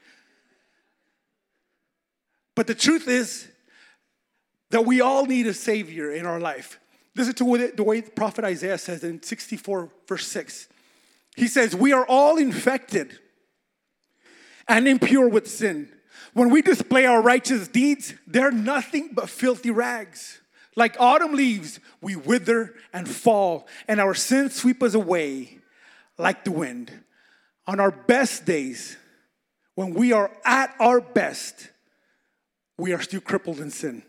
But 2.56 2.66
the 2.66 2.74
truth 2.74 3.06
is 3.06 3.48
that 4.72 4.86
we 4.86 5.00
all 5.02 5.26
need 5.26 5.46
a 5.46 5.54
Savior 5.54 6.10
in 6.10 6.26
our 6.26 6.40
life. 6.40 6.80
Listen 7.14 7.34
to 7.34 7.72
the 7.76 7.82
way 7.84 8.00
the 8.00 8.10
prophet 8.10 8.44
Isaiah 8.44 8.78
says 8.78 9.04
in 9.04 9.22
64, 9.22 9.90
verse 10.08 10.26
6. 10.26 10.66
He 11.36 11.46
says, 11.46 11.76
We 11.76 11.92
are 11.92 12.06
all 12.06 12.38
infected 12.38 13.18
and 14.66 14.88
impure 14.88 15.28
with 15.28 15.46
sin. 15.46 15.90
When 16.32 16.48
we 16.48 16.62
display 16.62 17.04
our 17.04 17.20
righteous 17.20 17.68
deeds, 17.68 18.14
they're 18.26 18.50
nothing 18.50 19.10
but 19.12 19.28
filthy 19.28 19.70
rags. 19.70 20.40
Like 20.74 20.96
autumn 20.98 21.34
leaves, 21.34 21.78
we 22.00 22.16
wither 22.16 22.74
and 22.94 23.06
fall, 23.06 23.68
and 23.86 24.00
our 24.00 24.14
sins 24.14 24.54
sweep 24.54 24.82
us 24.82 24.94
away 24.94 25.58
like 26.16 26.44
the 26.44 26.50
wind. 26.50 26.90
On 27.66 27.78
our 27.78 27.90
best 27.90 28.46
days, 28.46 28.96
when 29.74 29.92
we 29.92 30.14
are 30.14 30.30
at 30.46 30.74
our 30.80 31.02
best, 31.02 31.68
we 32.78 32.94
are 32.94 33.02
still 33.02 33.20
crippled 33.20 33.60
in 33.60 33.70
sin. 33.70 34.02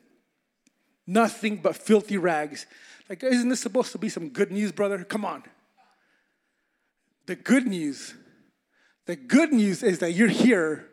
Nothing 1.05 1.57
but 1.57 1.75
filthy 1.75 2.17
rags. 2.17 2.65
Like, 3.09 3.23
isn't 3.23 3.49
this 3.49 3.59
supposed 3.59 3.91
to 3.91 3.97
be 3.97 4.09
some 4.09 4.29
good 4.29 4.51
news, 4.51 4.71
brother? 4.71 5.03
Come 5.03 5.25
on. 5.25 5.43
The 7.25 7.35
good 7.35 7.67
news 7.67 8.15
the 9.05 9.15
good 9.15 9.51
news 9.51 9.83
is 9.83 9.99
that 9.99 10.11
you're 10.11 10.27
here 10.29 10.89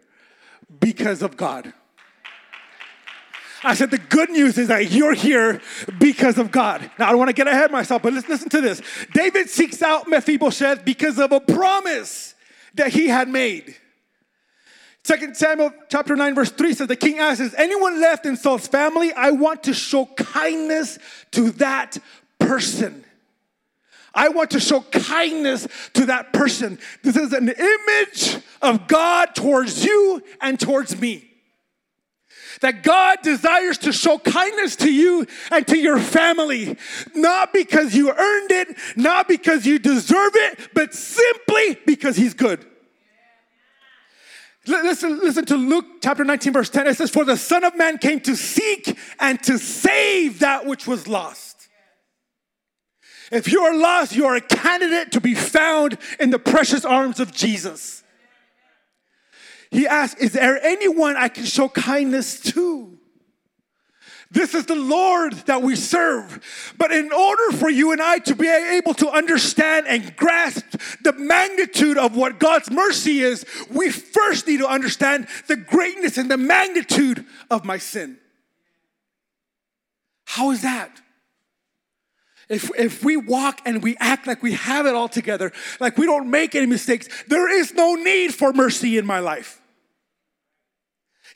because 0.81 1.23
of 1.23 1.37
God. 1.37 1.73
I 3.63 3.75
said, 3.75 3.91
the 3.91 3.99
good 3.99 4.31
news 4.31 4.57
is 4.57 4.69
that 4.69 4.91
you're 4.91 5.15
here 5.15 5.61
because 5.99 6.39
of 6.39 6.51
God. 6.51 6.91
Now, 6.99 7.09
I 7.09 7.11
don't 7.11 7.19
want 7.19 7.29
to 7.29 7.35
get 7.35 7.47
ahead 7.47 7.67
of 7.67 7.71
myself, 7.71 8.03
but 8.03 8.15
let's 8.15 8.29
listen 8.29 8.49
to 8.49 8.61
this. 8.61 8.81
David 9.13 9.51
seeks 9.51 9.83
out 9.83 10.09
Mephibosheth 10.09 10.85
because 10.85 11.19
of 11.19 11.31
a 11.31 11.41
promise 11.41 12.35
that 12.75 12.89
he 12.89 13.09
had 13.09 13.29
made. 13.29 13.77
Second 15.03 15.37
Samuel 15.37 15.73
chapter 15.89 16.15
9, 16.15 16.35
verse 16.35 16.51
3 16.51 16.75
says, 16.75 16.89
The 16.89 16.97
king 16.97 17.19
asks, 17.19 17.41
Is 17.41 17.55
anyone 17.55 18.01
left 18.01 18.27
in 18.27 18.37
Saul's 18.37 18.67
family? 18.67 19.13
I 19.13 19.31
want 19.31 19.65
to 19.65 19.75
show 19.75 20.07
kindness 20.07 20.99
to 21.33 21.51
that 21.53 21.99
person. 22.39 23.05
I 24.15 24.29
want 24.29 24.51
to 24.51 24.61
show 24.61 24.81
kindness 24.81 25.67
to 25.95 26.07
that 26.07 26.33
person. 26.33 26.79
This 27.03 27.17
is 27.17 27.33
an 27.33 27.49
image 27.49 28.43
of 28.61 28.89
God 28.89 29.35
towards 29.35 29.85
you 29.85 30.23
and 30.41 30.59
towards 30.59 31.01
me. 31.01 31.27
That 32.61 32.83
God 32.83 33.23
desires 33.23 33.79
to 33.79 33.93
show 33.93 34.19
kindness 34.19 34.77
to 34.77 34.93
you 34.93 35.27
and 35.51 35.67
to 35.69 35.79
your 35.79 35.99
family, 35.99 36.77
not 37.15 37.53
because 37.53 37.95
you 37.95 38.11
earned 38.11 38.51
it, 38.51 38.77
not 38.97 39.29
because 39.29 39.65
you 39.65 39.79
deserve 39.79 40.33
it, 40.35 40.71
but 40.75 40.93
simply 40.93 41.79
because 41.87 42.17
He's 42.17 42.35
good. 42.35 42.67
Listen, 44.67 45.19
listen 45.21 45.47
to 45.47 45.57
Luke 45.57 45.87
chapter 46.03 46.25
19, 46.25 46.53
verse 46.53 46.69
10. 46.69 46.87
It 46.87 46.97
says, 46.97 47.11
For 47.11 47.25
the 47.25 47.37
Son 47.37 47.65
of 47.65 47.77
Man 47.77 47.99
came 47.99 48.21
to 48.21 48.37
seek 48.37 48.97
and 49.19 49.43
to 49.45 49.59
save 49.59 50.41
that 50.41 50.67
which 50.67 50.87
was 50.87 51.09
lost. 51.09 51.69
If 53.33 53.51
you 53.51 53.63
are 53.63 53.77
lost, 53.77 54.15
you 54.15 54.27
are 54.27 54.37
a 54.37 54.41
candidate 54.41 55.13
to 55.13 55.21
be 55.21 55.35
found 55.35 55.97
in 56.19 56.31
the 56.31 56.39
precious 56.39 56.85
arms 56.85 57.21
of 57.21 57.33
Jesus. 57.33 58.03
He 59.71 59.87
asked, 59.87 60.19
Is 60.19 60.33
there 60.33 60.63
anyone 60.63 61.17
I 61.17 61.29
can 61.29 61.45
show 61.45 61.69
kindness 61.69 62.41
to? 62.53 62.90
This 64.33 64.55
is 64.55 64.67
the 64.67 64.77
Lord 64.77 65.33
that 65.47 65.63
we 65.63 65.75
serve. 65.75 66.75
But 66.79 66.93
in 66.93 67.13
order 67.13 67.57
for 67.57 67.69
you 67.69 67.91
and 67.91 68.01
I 68.01 68.19
to 68.21 68.37
be 68.37 68.49
able 68.49 68.95
to 68.95 69.09
understand 69.09 69.89
and 69.89 70.15
grasp 70.17 70.65
the 71.03 71.13
magnitude 71.13 71.99
of 71.99 72.15
what 72.17 72.39
God's 72.39 72.71
mercy 72.71 73.21
is, 73.21 73.45
we 73.71 73.91
first 73.91 74.47
need 74.47 74.59
to 74.59 74.69
understand 74.69 75.27
the 75.49 75.57
greatness 75.57 76.17
and 76.17 76.31
the 76.31 76.37
magnitude 76.37 77.27
of 77.51 77.65
my 77.65 77.79
sin. 77.79 78.19
How 80.27 80.53
is 80.53 80.63
that? 80.63 81.01
If, 82.49 82.71
if 82.79 83.03
we 83.03 83.17
walk 83.17 83.61
and 83.65 83.83
we 83.83 83.97
act 83.99 84.29
like 84.29 84.45
we 84.45 84.53
have 84.53 84.87
it 84.87 84.95
all 84.95 85.09
together, 85.09 85.53
like 85.81 85.99
we 85.99 86.07
don't 86.07 86.31
make 86.31 86.55
any 86.55 86.67
mistakes, 86.67 87.09
there 87.27 87.49
is 87.49 87.75
no 87.75 87.95
need 87.95 88.33
for 88.33 88.53
mercy 88.53 88.97
in 88.97 89.07
my 89.07 89.19
life. 89.19 89.60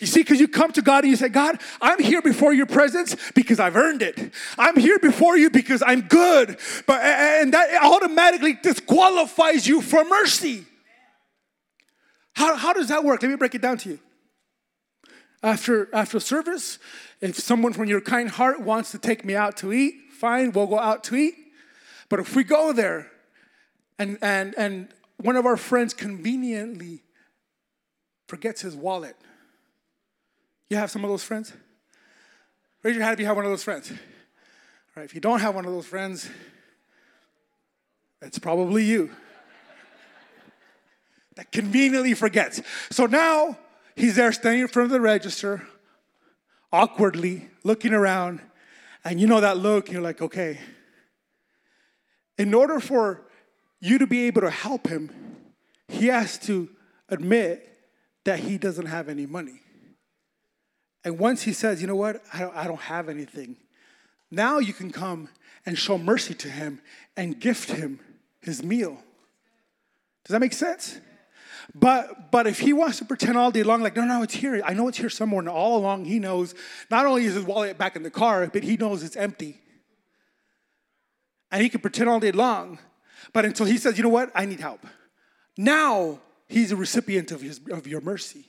You 0.00 0.06
see, 0.06 0.20
because 0.20 0.40
you 0.40 0.48
come 0.48 0.72
to 0.72 0.82
God 0.82 1.04
and 1.04 1.10
you 1.10 1.16
say, 1.16 1.28
God, 1.28 1.60
I'm 1.80 2.00
here 2.00 2.20
before 2.20 2.52
your 2.52 2.66
presence 2.66 3.16
because 3.34 3.60
I've 3.60 3.76
earned 3.76 4.02
it. 4.02 4.32
I'm 4.58 4.76
here 4.76 4.98
before 4.98 5.36
you 5.36 5.50
because 5.50 5.82
I'm 5.86 6.02
good. 6.02 6.58
But 6.86 7.00
and 7.02 7.54
that 7.54 7.82
automatically 7.82 8.58
disqualifies 8.60 9.66
you 9.66 9.80
from 9.80 10.08
mercy. 10.08 10.64
How, 12.34 12.56
how 12.56 12.72
does 12.72 12.88
that 12.88 13.04
work? 13.04 13.22
Let 13.22 13.30
me 13.30 13.36
break 13.36 13.54
it 13.54 13.62
down 13.62 13.78
to 13.78 13.90
you. 13.90 13.98
After 15.42 15.94
after 15.94 16.18
service, 16.18 16.78
if 17.20 17.36
someone 17.36 17.72
from 17.72 17.86
your 17.86 18.00
kind 18.00 18.28
heart 18.28 18.60
wants 18.60 18.90
to 18.92 18.98
take 18.98 19.24
me 19.24 19.36
out 19.36 19.56
to 19.58 19.72
eat, 19.72 19.94
fine, 20.10 20.52
we'll 20.52 20.66
go 20.66 20.78
out 20.78 21.04
to 21.04 21.16
eat. 21.16 21.34
But 22.08 22.20
if 22.20 22.36
we 22.36 22.44
go 22.44 22.72
there 22.72 23.10
and, 23.98 24.18
and, 24.22 24.54
and 24.56 24.88
one 25.16 25.36
of 25.36 25.46
our 25.46 25.56
friends 25.56 25.94
conveniently 25.94 27.02
forgets 28.28 28.62
his 28.62 28.74
wallet, 28.74 29.16
you 30.68 30.76
have 30.76 30.90
some 30.90 31.04
of 31.04 31.10
those 31.10 31.24
friends? 31.24 31.52
Raise 32.82 32.96
your 32.96 33.04
hand 33.04 33.14
if 33.14 33.20
you 33.20 33.26
have 33.26 33.36
one 33.36 33.44
of 33.44 33.50
those 33.50 33.64
friends. 33.64 33.90
All 33.90 33.96
right, 34.96 35.04
if 35.04 35.14
you 35.14 35.20
don't 35.20 35.40
have 35.40 35.54
one 35.54 35.64
of 35.64 35.72
those 35.72 35.86
friends, 35.86 36.28
it's 38.22 38.38
probably 38.38 38.84
you 38.84 39.10
that 41.36 41.50
conveniently 41.50 42.14
forgets. 42.14 42.60
So 42.90 43.06
now 43.06 43.58
he's 43.96 44.16
there 44.16 44.32
standing 44.32 44.62
in 44.62 44.68
front 44.68 44.86
of 44.86 44.92
the 44.92 45.00
register, 45.00 45.66
awkwardly 46.72 47.48
looking 47.64 47.92
around, 47.92 48.40
and 49.04 49.20
you 49.20 49.26
know 49.26 49.40
that 49.40 49.58
look, 49.58 49.90
you're 49.90 50.02
like, 50.02 50.22
okay. 50.22 50.58
In 52.38 52.54
order 52.54 52.80
for 52.80 53.26
you 53.80 53.98
to 53.98 54.06
be 54.06 54.26
able 54.26 54.42
to 54.42 54.50
help 54.50 54.86
him, 54.86 55.10
he 55.88 56.06
has 56.06 56.38
to 56.38 56.68
admit 57.08 57.68
that 58.24 58.38
he 58.38 58.56
doesn't 58.56 58.86
have 58.86 59.08
any 59.08 59.26
money. 59.26 59.60
And 61.04 61.18
once 61.18 61.42
he 61.42 61.52
says, 61.52 61.80
you 61.80 61.86
know 61.86 61.96
what, 61.96 62.22
I 62.32 62.40
don't, 62.40 62.56
I 62.56 62.64
don't 62.66 62.80
have 62.80 63.08
anything, 63.08 63.56
now 64.30 64.58
you 64.58 64.72
can 64.72 64.90
come 64.90 65.28
and 65.66 65.78
show 65.78 65.98
mercy 65.98 66.34
to 66.34 66.48
him 66.48 66.80
and 67.16 67.38
gift 67.38 67.70
him 67.70 68.00
his 68.40 68.62
meal. 68.62 68.98
Does 70.24 70.32
that 70.32 70.40
make 70.40 70.54
sense? 70.54 70.98
But 71.74 72.30
but 72.30 72.46
if 72.46 72.58
he 72.58 72.72
wants 72.72 72.98
to 72.98 73.04
pretend 73.04 73.38
all 73.38 73.50
day 73.50 73.62
long, 73.62 73.82
like, 73.82 73.96
no, 73.96 74.04
no, 74.04 74.22
it's 74.22 74.34
here. 74.34 74.60
I 74.64 74.74
know 74.74 74.88
it's 74.88 74.98
here 74.98 75.08
somewhere. 75.08 75.40
And 75.40 75.48
all 75.48 75.78
along 75.78 76.04
he 76.04 76.18
knows 76.18 76.54
not 76.90 77.06
only 77.06 77.24
is 77.24 77.34
his 77.34 77.44
wallet 77.44 77.78
back 77.78 77.96
in 77.96 78.02
the 78.02 78.10
car, 78.10 78.46
but 78.52 78.62
he 78.62 78.76
knows 78.76 79.02
it's 79.02 79.16
empty. 79.16 79.60
And 81.50 81.62
he 81.62 81.68
can 81.68 81.80
pretend 81.80 82.10
all 82.10 82.20
day 82.20 82.32
long. 82.32 82.78
But 83.32 83.44
until 83.44 83.66
he 83.66 83.78
says, 83.78 83.96
you 83.96 84.02
know 84.02 84.10
what, 84.10 84.30
I 84.34 84.44
need 84.44 84.60
help. 84.60 84.86
Now 85.56 86.20
he's 86.48 86.72
a 86.72 86.76
recipient 86.76 87.30
of, 87.32 87.40
his, 87.40 87.60
of 87.70 87.86
your 87.86 88.00
mercy. 88.00 88.46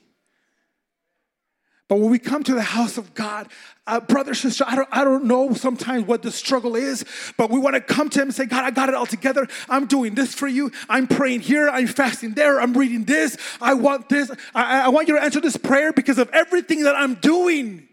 But 1.88 2.00
when 2.00 2.10
we 2.10 2.18
come 2.18 2.44
to 2.44 2.56
the 2.56 2.64
house 2.64 2.98
of 2.98 3.14
God, 3.14 3.48
uh, 3.86 4.00
brother, 4.00 4.34
sister, 4.34 4.64
I 4.68 4.76
don't, 4.76 4.90
I 4.92 5.04
don't 5.04 5.26
know 5.26 5.54
sometimes 5.54 6.08
what 6.08 6.24
the 6.24 6.32
struggle 6.32 6.76
is, 6.76 7.06
but 7.38 7.52
we 7.52 7.60
want 7.60 7.76
to 7.76 7.82
come 7.82 8.10
to 8.10 8.22
Him 8.22 8.30
and 8.30 8.36
say, 8.36 8.48
God, 8.48 8.64
I 8.64 8.72
got 8.72 8.90
it 8.90 8.96
all 8.96 9.06
together. 9.06 9.48
I'm 9.70 9.86
doing 9.86 10.16
this 10.16 10.34
for 10.34 10.48
you. 10.48 10.72
I'm 10.90 11.06
praying 11.06 11.42
here. 11.42 11.70
I'm 11.70 11.86
fasting 11.86 12.34
there. 12.34 12.60
I'm 12.60 12.74
reading 12.74 13.04
this. 13.04 13.38
I 13.62 13.76
want 13.76 14.10
this. 14.10 14.32
I, 14.56 14.86
I 14.86 14.90
want 14.90 15.08
you 15.08 15.16
to 15.16 15.24
answer 15.24 15.40
this 15.40 15.58
prayer 15.58 15.94
because 15.94 16.18
of 16.18 16.28
everything 16.32 16.84
that 16.84 16.96
I'm 16.96 17.16
doing. 17.16 17.88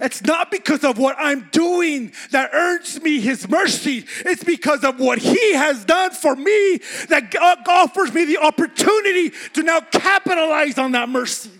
It's 0.00 0.22
not 0.22 0.52
because 0.52 0.84
of 0.84 0.98
what 0.98 1.16
I'm 1.18 1.48
doing 1.50 2.12
that 2.30 2.50
earns 2.54 3.02
me 3.02 3.20
His 3.20 3.48
mercy. 3.48 4.04
It's 4.24 4.44
because 4.44 4.84
of 4.84 5.00
what 5.00 5.18
He 5.18 5.54
has 5.54 5.84
done 5.84 6.12
for 6.12 6.36
me 6.36 6.78
that 7.08 7.32
God 7.32 7.58
offers 7.66 8.14
me 8.14 8.24
the 8.24 8.38
opportunity 8.38 9.32
to 9.54 9.64
now 9.64 9.80
capitalize 9.80 10.78
on 10.78 10.92
that 10.92 11.08
mercy. 11.08 11.50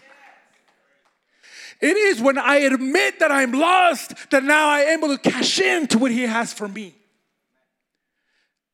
It 1.82 1.96
is 1.96 2.20
when 2.20 2.38
I 2.38 2.58
admit 2.58 3.18
that 3.18 3.32
I'm 3.32 3.52
lost 3.52 4.14
that 4.30 4.44
now 4.44 4.68
I 4.68 4.82
am 4.82 5.00
able 5.00 5.16
to 5.16 5.30
cash 5.30 5.60
in 5.60 5.88
to 5.88 5.98
what 5.98 6.12
He 6.12 6.22
has 6.22 6.52
for 6.52 6.68
me. 6.68 6.94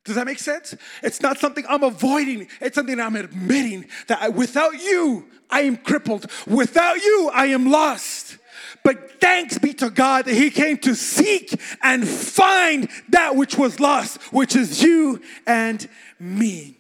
Does 0.05 0.15
that 0.17 0.27
make 0.27 0.39
sense? 0.39 0.75
It's 1.03 1.21
not 1.21 1.39
something 1.39 1.65
I'm 1.69 1.83
avoiding. 1.83 2.49
It's 2.61 2.75
something 2.75 3.01
I'm 3.01 3.17
admitting 3.17 3.87
that 4.09 4.23
I, 4.23 4.29
without 4.29 4.75
you, 4.75 5.27
I 5.51 5.63
am 5.63 5.79
crippled. 5.79 6.31
Without 6.47 7.03
you, 7.03 7.31
I 7.33 7.47
am 7.47 7.71
lost. 7.71 8.39
But 8.85 9.21
thanks 9.21 9.59
be 9.59 9.73
to 9.75 9.91
God 9.91 10.27
that 10.27 10.35
He 10.35 10.51
came 10.51 10.77
to 10.79 10.95
seek 10.95 11.59
and 11.83 12.07
find 12.07 12.89
that 13.09 13.37
which 13.37 13.57
was 13.57 13.81
lost, 13.81 14.23
which 14.33 14.55
is 14.55 14.83
you 14.83 15.23
and 15.47 15.89
me. 16.19 16.78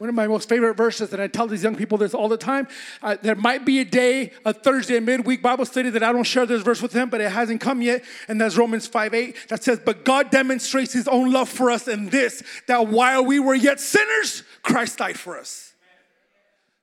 One 0.00 0.08
of 0.08 0.14
my 0.14 0.26
most 0.26 0.48
favorite 0.48 0.78
verses, 0.78 1.12
and 1.12 1.20
I 1.20 1.26
tell 1.26 1.46
these 1.46 1.62
young 1.62 1.76
people 1.76 1.98
this 1.98 2.14
all 2.14 2.26
the 2.26 2.38
time. 2.38 2.66
Uh, 3.02 3.18
there 3.20 3.34
might 3.34 3.66
be 3.66 3.80
a 3.80 3.84
day, 3.84 4.32
a 4.46 4.54
Thursday, 4.54 4.98
midweek 4.98 5.42
Bible 5.42 5.66
study 5.66 5.90
that 5.90 6.02
I 6.02 6.10
don't 6.10 6.24
share 6.24 6.46
this 6.46 6.62
verse 6.62 6.80
with 6.80 6.92
them, 6.92 7.10
but 7.10 7.20
it 7.20 7.30
hasn't 7.30 7.60
come 7.60 7.82
yet, 7.82 8.02
and 8.26 8.40
that's 8.40 8.56
Romans 8.56 8.86
5 8.86 9.12
8 9.12 9.36
that 9.50 9.62
says, 9.62 9.78
But 9.84 10.06
God 10.06 10.30
demonstrates 10.30 10.94
his 10.94 11.06
own 11.06 11.30
love 11.30 11.50
for 11.50 11.70
us 11.70 11.86
in 11.86 12.08
this, 12.08 12.42
that 12.66 12.88
while 12.88 13.22
we 13.22 13.40
were 13.40 13.54
yet 13.54 13.78
sinners, 13.78 14.42
Christ 14.62 14.96
died 14.96 15.18
for 15.18 15.38
us. 15.38 15.74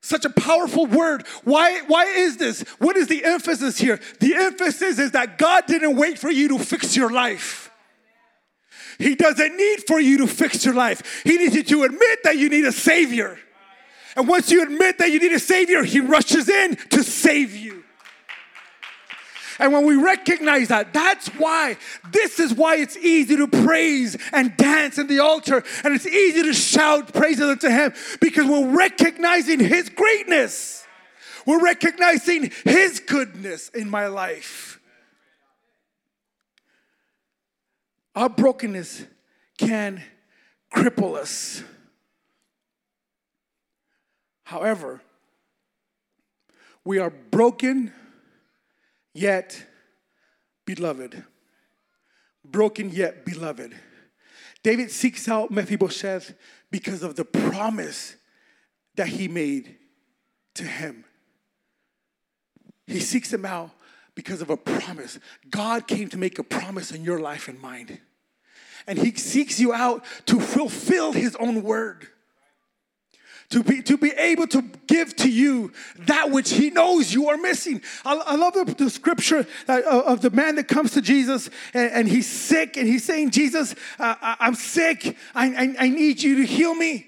Such 0.01 0.23
a 0.23 0.29
powerful 0.29 0.85
word. 0.85 1.25
Why, 1.43 1.81
why 1.87 2.05
is 2.05 2.37
this? 2.37 2.61
What 2.77 2.97
is 2.97 3.07
the 3.07 3.25
emphasis 3.25 3.79
here? 3.79 3.99
The 4.19 4.35
emphasis 4.35 4.99
is 4.99 5.11
that 5.13 5.39
God 5.39 5.63
didn't 5.65 5.95
wait 5.95 6.19
for 6.19 6.29
you 6.29 6.49
to 6.49 6.59
fix 6.59 6.95
your 6.95 7.09
life. 7.09 7.66
He 8.97 9.15
doesn't 9.15 9.55
need 9.55 9.83
for 9.85 9.99
you 9.99 10.19
to 10.19 10.27
fix 10.27 10.65
your 10.65 10.73
life. 10.73 11.21
He 11.23 11.37
needs 11.37 11.55
you 11.55 11.63
to 11.63 11.83
admit 11.83 12.23
that 12.23 12.37
you 12.37 12.49
need 12.49 12.65
a 12.65 12.71
Savior. 12.71 13.37
And 14.15 14.27
once 14.27 14.51
you 14.51 14.63
admit 14.63 14.97
that 14.97 15.11
you 15.11 15.19
need 15.19 15.33
a 15.33 15.39
Savior, 15.39 15.83
He 15.83 15.99
rushes 15.99 16.49
in 16.49 16.75
to 16.89 17.03
save 17.03 17.55
you. 17.55 17.83
And 19.59 19.73
when 19.73 19.85
we 19.85 19.95
recognize 19.95 20.67
that, 20.67 20.93
that's 20.93 21.27
why, 21.29 21.77
this 22.11 22.39
is 22.39 22.53
why 22.53 22.77
it's 22.77 22.95
easy 22.97 23.35
to 23.37 23.47
praise 23.47 24.17
and 24.31 24.55
dance 24.55 24.97
in 24.97 25.07
the 25.07 25.19
altar. 25.19 25.63
And 25.83 25.95
it's 25.95 26.05
easy 26.05 26.43
to 26.43 26.53
shout 26.53 27.13
praises 27.13 27.43
unto 27.43 27.69
Him 27.69 27.93
because 28.21 28.45
we're 28.45 28.75
recognizing 28.75 29.59
His 29.59 29.89
greatness. 29.89 30.85
We're 31.45 31.63
recognizing 31.63 32.51
His 32.65 32.99
goodness 32.99 33.69
in 33.69 33.89
my 33.89 34.07
life. 34.07 34.76
Our 38.17 38.29
brokenness 38.29 39.05
can 39.59 40.01
cripple 40.75 41.15
us. 41.15 41.61
However, 44.41 45.03
we 46.83 46.97
are 46.97 47.11
broken 47.11 47.93
yet 49.13 49.63
beloved. 50.65 51.23
Broken 52.43 52.89
yet 52.89 53.23
beloved. 53.23 53.75
David 54.63 54.89
seeks 54.89 55.29
out 55.29 55.51
Mephibosheth 55.51 56.33
because 56.71 57.03
of 57.03 57.17
the 57.17 57.25
promise 57.25 58.15
that 58.95 59.09
he 59.09 59.27
made 59.27 59.75
to 60.55 60.63
him. 60.63 61.05
He 62.87 62.99
seeks 62.99 63.31
him 63.31 63.45
out 63.45 63.69
because 64.15 64.41
of 64.41 64.49
a 64.49 64.57
promise. 64.57 65.19
God 65.51 65.85
came 65.85 66.09
to 66.09 66.17
make 66.17 66.39
a 66.39 66.43
promise 66.43 66.91
in 66.91 67.03
your 67.03 67.19
life 67.19 67.47
and 67.47 67.61
mine 67.61 67.99
and 68.87 68.97
he 68.97 69.13
seeks 69.15 69.59
you 69.59 69.73
out 69.73 70.03
to 70.27 70.39
fulfill 70.39 71.11
his 71.11 71.35
own 71.35 71.61
word. 71.63 72.07
To 73.51 73.63
be, 73.63 73.81
to 73.83 73.97
be 73.97 74.11
able 74.11 74.45
to 74.47 74.61
give 74.87 75.15
to 75.17 75.31
you 75.31 75.71
that 75.99 76.31
which 76.31 76.51
he 76.51 76.69
knows 76.69 77.13
you 77.13 77.29
are 77.29 77.37
missing. 77.37 77.81
I, 78.03 78.15
I 78.15 78.35
love 78.35 78.53
the, 78.53 78.65
the 78.65 78.89
scripture 78.89 79.47
that, 79.67 79.85
uh, 79.85 80.01
of 80.05 80.21
the 80.21 80.31
man 80.31 80.55
that 80.55 80.67
comes 80.67 80.91
to 80.93 81.01
Jesus 81.01 81.49
and, 81.73 81.91
and 81.91 82.07
he's 82.09 82.27
sick 82.27 82.75
and 82.75 82.85
he's 82.85 83.05
saying, 83.05 83.31
Jesus, 83.31 83.73
uh, 83.99 84.15
I, 84.21 84.47
am 84.47 84.55
sick. 84.55 85.15
I, 85.33 85.47
I, 85.47 85.85
I 85.85 85.89
need 85.89 86.21
you 86.21 86.37
to 86.37 86.45
heal 86.45 86.75
me. 86.75 87.07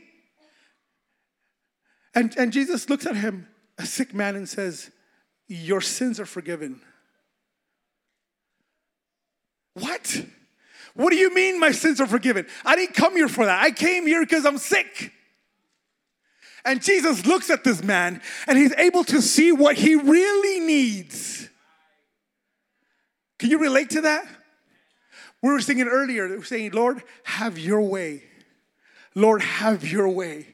And, 2.15 2.35
and 2.37 2.53
Jesus 2.53 2.89
looks 2.89 3.05
at 3.05 3.17
him, 3.17 3.47
a 3.77 3.85
sick 3.85 4.13
man, 4.13 4.37
and 4.37 4.47
says, 4.47 4.91
Your 5.47 5.81
sins 5.81 6.21
are 6.21 6.25
forgiven. 6.25 6.79
What? 9.73 10.23
What 10.99 11.11
do 11.11 11.15
you 11.15 11.33
mean 11.33 11.61
my 11.61 11.71
sins 11.71 12.01
are 12.01 12.07
forgiven? 12.07 12.45
I 12.65 12.75
didn't 12.75 12.93
come 12.93 13.15
here 13.15 13.29
for 13.29 13.45
that. 13.45 13.63
I 13.63 13.71
came 13.71 14.05
here 14.05 14.19
because 14.19 14.45
I'm 14.45 14.57
sick. 14.57 15.13
And 16.65 16.83
Jesus 16.83 17.25
looks 17.25 17.49
at 17.49 17.63
this 17.63 17.81
man 17.81 18.21
and 18.47 18.57
he's 18.57 18.73
able 18.73 19.05
to 19.05 19.21
see 19.21 19.53
what 19.53 19.77
he 19.77 19.95
really 19.95 20.59
needs. 20.59 21.47
Can 23.37 23.49
you 23.49 23.59
relate 23.59 23.91
to 23.91 24.01
that? 24.01 24.27
We 25.41 25.51
were 25.51 25.61
singing 25.61 25.87
earlier, 25.87 26.27
we 26.27 26.35
were 26.35 26.43
saying, 26.43 26.71
Lord, 26.71 27.01
have 27.23 27.57
your 27.57 27.81
way. 27.81 28.23
Lord, 29.15 29.41
have 29.41 29.89
your 29.89 30.09
way. 30.09 30.47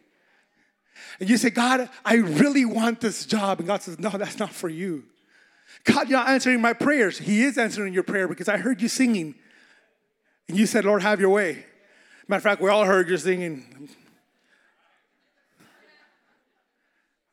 And 1.20 1.28
you 1.28 1.38
say, 1.38 1.50
God, 1.50 1.90
I 2.06 2.18
really 2.18 2.66
want 2.66 3.02
this 3.02 3.26
job. 3.26 3.58
And 3.58 3.68
God 3.68 3.82
says, 3.82 3.98
No, 3.98 4.12
that's 4.12 4.38
not 4.38 4.52
for 4.52 4.70
you. 4.70 5.06
God, 5.86 6.08
you're 6.08 6.20
not 6.20 6.30
answering 6.30 6.62
my 6.62 6.74
prayers. 6.74 7.18
He 7.18 7.42
is 7.42 7.58
answering 7.58 7.96
your 7.96 8.04
prayer 8.04 8.28
because 8.28 8.48
I 8.48 8.58
heard 8.58 8.80
you 8.80 8.90
singing. 8.90 9.34
And 10.48 10.58
you 10.58 10.66
said, 10.66 10.86
Lord, 10.86 11.02
have 11.02 11.20
your 11.20 11.32
way. 11.32 11.66
Matter 12.28 12.38
of 12.38 12.44
fact, 12.44 12.62
we 12.62 12.70
all 12.70 12.86
heard 12.86 13.10
you 13.10 13.18
singing, 13.18 13.90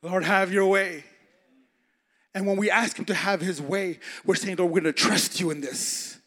Lord, 0.02 0.24
have 0.24 0.52
your 0.52 0.66
way. 0.66 1.04
And 2.34 2.46
when 2.46 2.56
we 2.56 2.70
ask 2.70 2.98
Him 2.98 3.04
to 3.06 3.14
have 3.14 3.40
His 3.40 3.60
way, 3.60 4.00
we're 4.24 4.34
saying, 4.34 4.56
Lord, 4.56 4.72
we're 4.72 4.80
going 4.80 4.92
to 4.92 5.00
trust 5.00 5.38
you 5.40 5.50
in 5.50 5.60
this. 5.60 6.18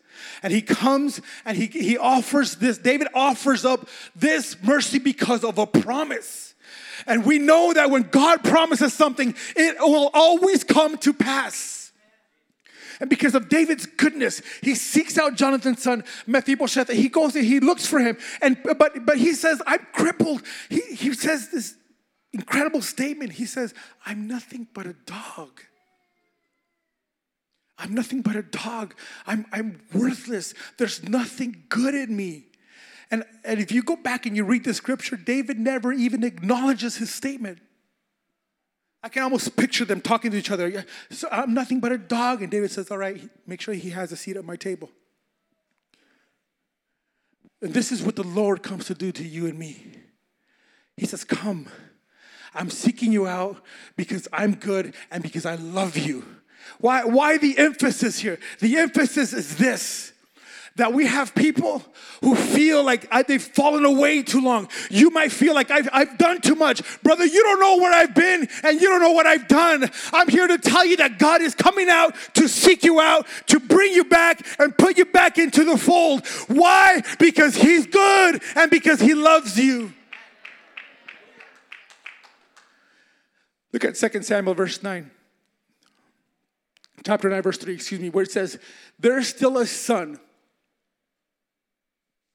And 0.42 0.54
He 0.54 0.62
comes 0.62 1.22
and 1.44 1.58
he, 1.58 1.66
he 1.66 1.98
offers 1.98 2.56
this. 2.56 2.78
David 2.78 3.08
offers 3.14 3.66
up 3.66 3.88
this 4.16 4.56
mercy 4.64 5.00
because 5.00 5.44
of 5.44 5.58
a 5.58 5.66
promise. 5.66 6.54
And 7.08 7.26
we 7.26 7.40
know 7.40 7.74
that 7.74 7.90
when 7.90 8.04
God 8.04 8.44
promises 8.44 8.94
something, 8.94 9.36
it 9.56 9.78
will 9.80 10.10
always 10.14 10.64
come 10.64 10.98
to 11.00 11.14
pass. 11.14 11.85
And 13.00 13.10
because 13.10 13.36
of 13.36 13.50
David's 13.50 13.86
goodness, 13.86 14.42
he 14.62 14.76
seeks 14.76 15.18
out 15.18 15.36
Jonathan's 15.36 15.84
son, 15.84 16.04
Mephibosheth. 16.28 16.90
He 16.90 17.10
goes 17.10 17.36
and 17.36 17.46
he 17.46 17.60
looks 17.60 17.86
for 17.86 18.00
him. 18.00 18.18
And 18.42 18.58
but 18.64 19.06
but 19.06 19.18
he 19.18 19.34
says, 19.34 19.62
I'm 19.66 19.86
crippled. 19.94 20.44
He, 20.70 20.82
he 20.82 21.14
says 21.14 21.50
this 21.50 21.76
incredible 22.34 22.82
statement. 22.82 23.34
He 23.34 23.46
says, 23.46 23.74
I'm 24.06 24.28
nothing 24.28 24.68
but 24.74 24.86
a 24.86 24.94
dog. 25.06 25.62
I'm 27.78 27.94
nothing 27.94 28.22
but 28.22 28.36
a 28.36 28.42
dog. 28.42 28.96
I'm, 29.28 29.46
I'm 29.52 29.82
worthless. 29.94 30.54
There's 30.78 31.04
nothing 31.04 31.64
good 31.70 31.94
in 31.94 32.16
me. 32.16 32.46
And, 33.12 33.24
and 33.44 33.60
if 33.60 33.72
you 33.72 33.84
go 33.84 33.96
back 33.96 34.26
and 34.26 34.36
you 34.36 34.44
read 34.44 34.64
the 34.64 34.74
scripture, 34.74 35.18
David 35.18 35.60
never 35.60 35.92
even 35.92 36.24
acknowledges 36.24 36.98
his 36.98 37.14
statement. 37.14 37.60
I 39.06 39.08
can 39.08 39.22
almost 39.22 39.56
picture 39.56 39.86
them 39.86 40.02
talking 40.02 40.32
to 40.32 40.38
each 40.38 40.50
other. 40.50 40.84
So 41.12 41.28
I'm 41.32 41.54
nothing 41.54 41.80
but 41.80 41.92
a 41.92 41.98
dog. 42.00 42.42
And 42.42 42.50
David 42.50 42.72
says, 42.72 42.90
All 42.90 42.98
right, 42.98 43.22
make 43.46 43.62
sure 43.62 43.76
he 43.76 43.92
has 43.92 44.12
a 44.12 44.18
seat 44.18 44.36
at 44.36 44.44
my 44.44 44.56
table. 44.56 44.90
And 47.62 47.72
this 47.72 47.92
is 47.92 48.02
what 48.02 48.16
the 48.16 48.24
Lord 48.24 48.64
comes 48.64 48.86
to 48.86 48.96
do 48.96 49.12
to 49.12 49.24
you 49.24 49.46
and 49.46 49.60
me. 49.60 49.92
He 50.98 51.06
says, 51.06 51.24
Come. 51.24 51.68
I'm 52.56 52.72
seeking 52.72 53.12
you 53.12 53.28
out 53.28 53.62
because 53.96 54.28
I'm 54.34 54.56
good 54.56 54.96
and 55.12 55.22
because 55.22 55.46
I 55.46 55.54
love 55.54 55.98
you. 55.98 56.26
Why, 56.80 57.04
why 57.04 57.38
the 57.38 57.60
emphasis 57.60 58.18
here? 58.18 58.40
The 58.60 58.78
emphasis 58.78 59.34
is 59.34 59.58
this 59.58 60.14
that 60.76 60.94
we 60.94 61.06
have 61.06 61.34
people 61.34 61.82
who 62.22 62.36
feel 62.36 62.84
like 62.84 63.08
uh, 63.10 63.24
they've 63.26 63.42
fallen 63.42 63.86
away 63.86 64.22
too 64.22 64.42
long. 64.42 64.68
You 64.90 65.10
might 65.10 65.32
feel 65.32 65.54
like 65.54 65.72
I've, 65.72 65.88
I've 65.94 66.18
done 66.18 66.42
too 66.42 66.56
much. 66.56 66.82
Brother, 67.02 67.26
you 67.26 67.42
don't 67.44 67.60
know 67.62 67.78
where 67.78 67.94
I've 67.94 68.14
been 68.14 68.48
and 68.64 68.82
you 68.82 68.90
don't 68.90 69.02
know 69.02 69.14
what 69.14 69.26
I've 69.26 69.48
done. 69.48 69.90
I'm 70.12 70.28
here 70.28 70.48
to 70.48 70.58
tell 70.58 70.86
you 70.86 70.98
that 70.98 71.18
God 71.18 71.42
is 71.42 71.56
coming 71.56 71.88
out 71.90 72.14
to 72.34 72.50
seek 72.50 72.84
you 72.84 73.00
out, 73.00 73.26
to 73.48 73.60
bring 73.60 73.94
you 73.94 74.04
back 74.04 74.46
and 74.60 74.78
put 74.78 74.98
you 74.98 75.06
back 75.06 75.38
into 75.38 75.64
the 75.64 75.78
fold. 75.78 76.28
Why? 76.48 77.02
Because 77.20 77.56
He's 77.56 77.88
good 77.88 78.42
and 78.56 78.70
because 78.70 79.00
He 79.00 79.14
loves 79.14 79.58
you. 79.58 79.94
Look 83.72 83.86
at 83.86 83.96
2 83.96 84.22
Samuel 84.24 84.56
verse 84.56 84.84
9. 84.84 85.12
Chapter 87.06 87.30
9, 87.30 87.42
verse 87.44 87.58
3, 87.60 87.76
excuse 87.76 88.02
me, 88.02 88.10
where 88.10 88.24
it 88.24 88.32
says, 88.32 88.58
There's 89.00 89.28
still 89.28 89.58
a 89.60 89.66
son 89.68 90.20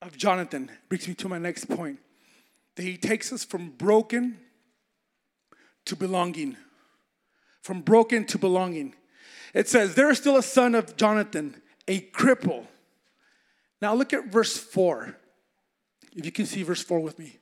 of 0.02 0.16
Jonathan 0.16 0.70
brings 0.88 1.06
me 1.06 1.14
to 1.14 1.28
my 1.28 1.38
next 1.38 1.66
point 1.66 1.98
that 2.76 2.82
he 2.82 2.96
takes 2.96 3.32
us 3.32 3.44
from 3.44 3.70
broken 3.70 4.38
to 5.84 5.96
belonging. 5.96 6.56
From 7.62 7.82
broken 7.82 8.24
to 8.26 8.38
belonging. 8.38 8.94
It 9.52 9.68
says, 9.68 9.94
There 9.94 10.10
is 10.10 10.18
still 10.18 10.36
a 10.36 10.42
son 10.42 10.74
of 10.74 10.96
Jonathan, 10.96 11.60
a 11.86 12.00
cripple. 12.00 12.66
Now 13.82 13.94
look 13.94 14.12
at 14.12 14.26
verse 14.26 14.56
4. 14.56 15.16
If 16.16 16.24
you 16.24 16.32
can 16.32 16.46
see 16.46 16.62
verse 16.62 16.82
4 16.82 17.00
with 17.00 17.18
me. 17.18 17.38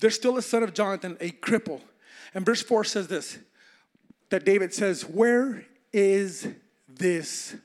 There's 0.00 0.14
still 0.14 0.36
a 0.36 0.42
son 0.42 0.62
of 0.62 0.74
Jonathan, 0.74 1.16
a 1.20 1.30
cripple. 1.30 1.80
And 2.34 2.46
verse 2.46 2.62
4 2.62 2.84
says 2.84 3.08
this 3.08 3.38
that 4.30 4.44
David 4.44 4.74
says, 4.74 5.02
Where 5.02 5.64
is 5.92 6.46
this 6.88 7.56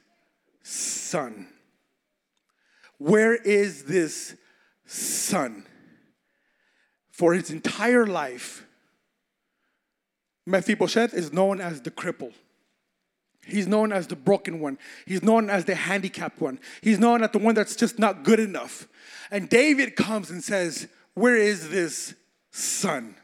son? 0.64 1.48
Where 3.04 3.36
is 3.36 3.84
this 3.84 4.34
son? 4.86 5.66
For 7.12 7.34
his 7.34 7.52
entire 7.52 8.08
life, 8.08 8.66
Mephibosheth 10.46 11.14
is 11.14 11.34
known 11.34 11.60
as 11.60 11.82
the 11.82 11.92
cripple. 11.92 12.32
He's 13.46 13.68
known 13.68 13.92
as 13.92 14.08
the 14.08 14.16
broken 14.16 14.62
one. 14.62 14.80
He's 15.06 15.22
known 15.22 15.50
as 15.50 15.66
the 15.66 15.76
handicapped 15.76 16.40
one. 16.40 16.62
He's 16.80 16.98
known 16.98 17.24
as 17.24 17.32
the 17.32 17.40
one 17.40 17.56
that's 17.56 17.76
just 17.76 18.00
not 18.00 18.24
good 18.24 18.40
enough. 18.40 18.88
And 19.30 19.50
David 19.50 19.98
comes 19.98 20.30
and 20.30 20.42
says, 20.42 20.88
Where 21.14 21.36
is 21.36 21.70
this 21.72 22.16
son. 22.52 23.16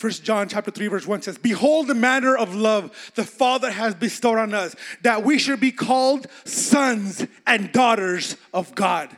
First 0.00 0.24
John 0.24 0.48
chapter 0.48 0.70
3 0.70 0.86
verse 0.86 1.06
1 1.06 1.20
says, 1.20 1.36
"Behold 1.36 1.86
the 1.86 1.94
manner 1.94 2.34
of 2.34 2.54
love 2.54 2.90
the 3.16 3.24
Father 3.24 3.70
has 3.70 3.94
bestowed 3.94 4.38
on 4.38 4.54
us, 4.54 4.74
that 5.02 5.24
we 5.24 5.38
should 5.38 5.60
be 5.60 5.72
called 5.72 6.26
sons 6.46 7.26
and 7.46 7.70
daughters 7.70 8.36
of 8.54 8.74
God." 8.74 9.14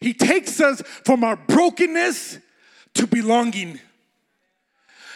He 0.00 0.12
takes 0.12 0.60
us 0.60 0.82
from 1.04 1.22
our 1.22 1.36
brokenness 1.36 2.38
to 2.94 3.06
belonging. 3.06 3.78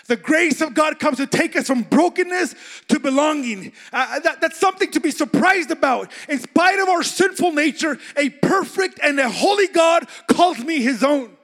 The 0.07 0.17
grace 0.17 0.61
of 0.61 0.75
God 0.75 1.01
comes 1.01 1.17
to 1.17 1.27
take 1.27 1.57
us 1.57 1.67
from 1.67 1.83
brokenness 1.83 2.55
to 2.87 3.01
belonging. 3.01 3.73
Uh, 3.93 4.21
that, 4.21 4.41
that's 4.41 4.61
something 4.61 4.93
to 4.93 5.01
be 5.01 5.11
surprised 5.11 5.73
about. 5.73 6.13
In 6.29 6.39
spite 6.39 6.79
of 6.79 6.89
our 6.89 7.03
sinful 7.03 7.51
nature, 7.51 7.99
a 8.17 8.31
perfect 8.31 9.01
and 9.03 9.19
a 9.19 9.29
holy 9.29 9.67
God 9.67 10.07
calls 10.29 10.61
me 10.61 10.81
his 10.81 11.03
own. 11.03 11.37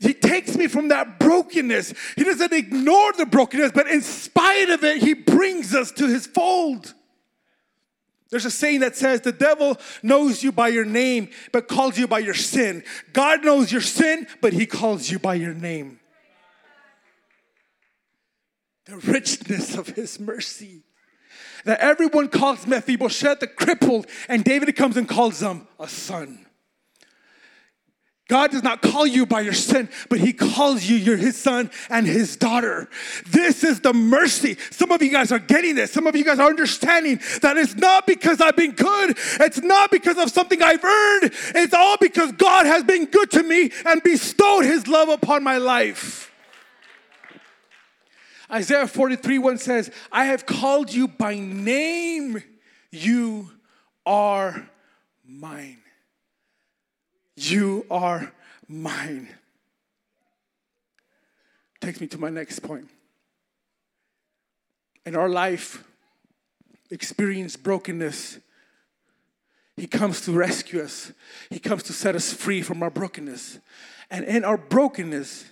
He 0.00 0.14
takes 0.14 0.56
me 0.56 0.68
from 0.68 0.88
that 0.88 1.18
brokenness. 1.18 1.92
He 2.16 2.24
doesn't 2.24 2.52
ignore 2.52 3.12
the 3.14 3.26
brokenness, 3.26 3.72
but 3.72 3.88
in 3.88 4.00
spite 4.00 4.70
of 4.70 4.84
it, 4.84 4.98
he 4.98 5.14
brings 5.14 5.74
us 5.74 5.90
to 5.92 6.06
his 6.06 6.26
fold. 6.26 6.94
There's 8.30 8.44
a 8.44 8.50
saying 8.50 8.80
that 8.80 8.94
says 8.94 9.22
the 9.22 9.32
devil 9.32 9.78
knows 10.02 10.42
you 10.42 10.52
by 10.52 10.68
your 10.68 10.84
name, 10.84 11.30
but 11.52 11.66
calls 11.66 11.98
you 11.98 12.06
by 12.06 12.18
your 12.18 12.34
sin. 12.34 12.84
God 13.12 13.44
knows 13.44 13.72
your 13.72 13.80
sin, 13.80 14.26
but 14.40 14.52
he 14.52 14.66
calls 14.66 15.10
you 15.10 15.18
by 15.18 15.34
your 15.34 15.54
name 15.54 15.98
the 18.88 18.96
richness 18.96 19.76
of 19.76 19.88
his 19.88 20.18
mercy. 20.18 20.82
That 21.64 21.80
everyone 21.80 22.28
calls 22.28 22.66
Mephibosheth 22.66 23.40
the 23.40 23.46
crippled, 23.46 24.06
and 24.28 24.42
David 24.42 24.74
comes 24.76 24.96
and 24.96 25.08
calls 25.08 25.42
him 25.42 25.68
a 25.78 25.88
son. 25.88 26.46
God 28.28 28.50
does 28.50 28.62
not 28.62 28.82
call 28.82 29.06
you 29.06 29.24
by 29.24 29.40
your 29.40 29.54
sin, 29.54 29.88
but 30.10 30.20
He 30.20 30.34
calls 30.34 30.84
you, 30.84 30.96
you're 30.96 31.16
His 31.16 31.36
son 31.36 31.70
and 31.88 32.06
His 32.06 32.36
daughter. 32.36 32.88
This 33.26 33.64
is 33.64 33.80
the 33.80 33.94
mercy. 33.94 34.58
Some 34.70 34.92
of 34.92 35.02
you 35.02 35.10
guys 35.10 35.32
are 35.32 35.38
getting 35.38 35.74
this. 35.74 35.92
Some 35.92 36.06
of 36.06 36.14
you 36.14 36.24
guys 36.24 36.38
are 36.38 36.48
understanding 36.48 37.20
that 37.40 37.56
it's 37.56 37.74
not 37.74 38.06
because 38.06 38.42
I've 38.42 38.56
been 38.56 38.72
good, 38.72 39.16
it's 39.40 39.62
not 39.62 39.90
because 39.90 40.18
of 40.18 40.30
something 40.30 40.62
I've 40.62 40.84
earned, 40.84 41.32
it's 41.54 41.72
all 41.72 41.96
because 41.96 42.32
God 42.32 42.66
has 42.66 42.84
been 42.84 43.06
good 43.06 43.30
to 43.30 43.42
me 43.42 43.72
and 43.86 44.02
bestowed 44.02 44.64
His 44.64 44.86
love 44.86 45.08
upon 45.08 45.42
my 45.42 45.56
life. 45.56 46.30
Isaiah 48.50 48.86
43 48.86 49.38
1 49.38 49.58
says, 49.58 49.90
I 50.12 50.26
have 50.26 50.44
called 50.44 50.92
you 50.92 51.08
by 51.08 51.38
name. 51.38 52.42
You 52.90 53.50
are 54.04 54.68
mine. 55.26 55.78
You 57.40 57.86
are 57.88 58.32
mine. 58.66 59.28
Takes 61.80 62.00
me 62.00 62.08
to 62.08 62.18
my 62.18 62.30
next 62.30 62.60
point. 62.60 62.88
In 65.06 65.14
our 65.14 65.28
life, 65.28 65.84
experience 66.90 67.56
brokenness. 67.56 68.40
He 69.76 69.86
comes 69.86 70.22
to 70.22 70.32
rescue 70.32 70.82
us. 70.82 71.12
He 71.48 71.60
comes 71.60 71.84
to 71.84 71.92
set 71.92 72.16
us 72.16 72.32
free 72.32 72.60
from 72.60 72.82
our 72.82 72.90
brokenness. 72.90 73.60
And 74.10 74.24
in 74.24 74.44
our 74.44 74.58
brokenness, 74.58 75.44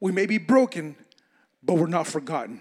we 0.00 0.12
may 0.12 0.26
be 0.26 0.36
broken, 0.36 0.96
but 1.62 1.74
we're 1.74 1.86
not 1.86 2.06
forgotten. 2.06 2.60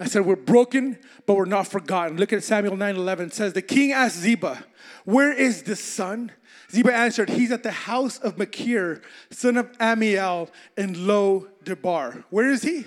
I 0.00 0.06
said, 0.06 0.24
We're 0.24 0.36
broken, 0.36 0.98
but 1.26 1.34
we're 1.34 1.44
not 1.44 1.66
forgotten. 1.68 2.16
Look 2.16 2.32
at 2.32 2.42
Samuel 2.42 2.76
9 2.76 2.96
11. 2.96 3.26
It 3.26 3.34
says, 3.34 3.52
The 3.52 3.60
king 3.60 3.92
asked 3.92 4.16
Ziba, 4.16 4.64
Where 5.04 5.32
is 5.32 5.62
the 5.64 5.76
son? 5.76 6.32
Ziba 6.72 6.94
answered, 6.94 7.30
He's 7.30 7.52
at 7.52 7.62
the 7.62 7.70
house 7.70 8.18
of 8.18 8.38
Machir, 8.38 9.02
son 9.30 9.56
of 9.56 9.70
Amiel, 9.78 10.50
in 10.76 11.06
Lo 11.06 11.48
Debar. 11.62 12.24
Where 12.30 12.48
is 12.48 12.62
he? 12.62 12.86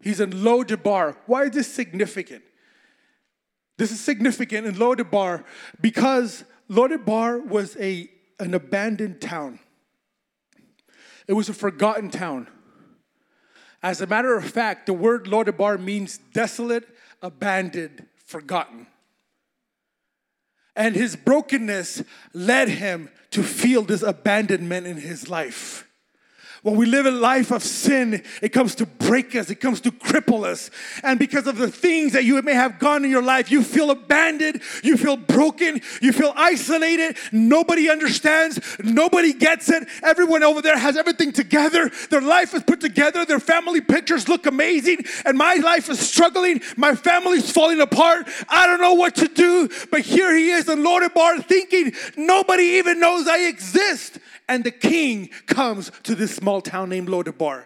He's 0.00 0.20
in 0.20 0.44
Lo 0.44 0.64
Debar. 0.64 1.16
Why 1.26 1.44
is 1.44 1.52
this 1.52 1.72
significant? 1.72 2.42
This 3.76 3.92
is 3.92 4.00
significant 4.00 4.66
in 4.66 4.78
Lo 4.78 4.94
Debar 4.94 5.44
because 5.80 6.44
Lo 6.68 6.88
Debar 6.88 7.38
was 7.38 7.76
a, 7.76 8.10
an 8.40 8.54
abandoned 8.54 9.20
town, 9.20 9.60
it 11.26 11.34
was 11.34 11.48
a 11.48 11.54
forgotten 11.54 12.10
town. 12.10 12.48
As 13.82 14.00
a 14.00 14.06
matter 14.06 14.36
of 14.36 14.44
fact, 14.44 14.86
the 14.86 14.92
word 14.92 15.26
Lodabar 15.26 15.80
means 15.80 16.18
desolate, 16.32 16.88
abandoned, 17.22 18.06
forgotten. 18.16 18.88
And 20.78 20.94
his 20.94 21.16
brokenness 21.16 22.04
led 22.32 22.68
him 22.68 23.10
to 23.32 23.42
feel 23.42 23.82
this 23.82 24.02
abandonment 24.02 24.86
in 24.86 24.96
his 24.96 25.28
life. 25.28 25.87
When 26.62 26.76
we 26.76 26.86
live 26.86 27.06
a 27.06 27.10
life 27.10 27.52
of 27.52 27.62
sin, 27.62 28.22
it 28.42 28.48
comes 28.48 28.74
to 28.76 28.86
break 28.86 29.36
us, 29.36 29.48
it 29.48 29.56
comes 29.56 29.80
to 29.82 29.92
cripple 29.92 30.44
us. 30.44 30.70
And 31.04 31.18
because 31.18 31.46
of 31.46 31.56
the 31.56 31.70
things 31.70 32.12
that 32.14 32.24
you 32.24 32.40
may 32.42 32.54
have 32.54 32.78
gone 32.80 33.04
in 33.04 33.10
your 33.10 33.22
life, 33.22 33.50
you 33.50 33.62
feel 33.62 33.90
abandoned, 33.90 34.60
you 34.82 34.96
feel 34.96 35.16
broken, 35.16 35.80
you 36.02 36.12
feel 36.12 36.32
isolated. 36.36 37.16
Nobody 37.30 37.88
understands, 37.88 38.58
nobody 38.82 39.32
gets 39.32 39.68
it. 39.68 39.86
Everyone 40.02 40.42
over 40.42 40.60
there 40.60 40.76
has 40.76 40.96
everything 40.96 41.32
together. 41.32 41.90
Their 42.10 42.22
life 42.22 42.54
is 42.54 42.64
put 42.64 42.80
together, 42.80 43.24
their 43.24 43.40
family 43.40 43.80
pictures 43.80 44.28
look 44.28 44.46
amazing, 44.46 45.04
and 45.24 45.38
my 45.38 45.54
life 45.54 45.88
is 45.88 46.00
struggling. 46.00 46.60
My 46.76 46.94
family's 46.94 47.52
falling 47.52 47.80
apart. 47.80 48.28
I 48.48 48.66
don't 48.66 48.80
know 48.80 48.94
what 48.94 49.14
to 49.16 49.28
do, 49.28 49.68
but 49.90 50.00
here 50.00 50.34
he 50.34 50.50
is 50.50 50.68
in 50.68 50.80
Lodabar 50.80 51.44
thinking 51.44 51.92
nobody 52.16 52.64
even 52.64 52.98
knows 52.98 53.28
I 53.28 53.46
exist 53.46 54.18
and 54.48 54.64
the 54.64 54.70
king 54.70 55.30
comes 55.46 55.92
to 56.04 56.14
this 56.14 56.34
small 56.34 56.60
town 56.60 56.88
named 56.88 57.08
Lodabar. 57.08 57.64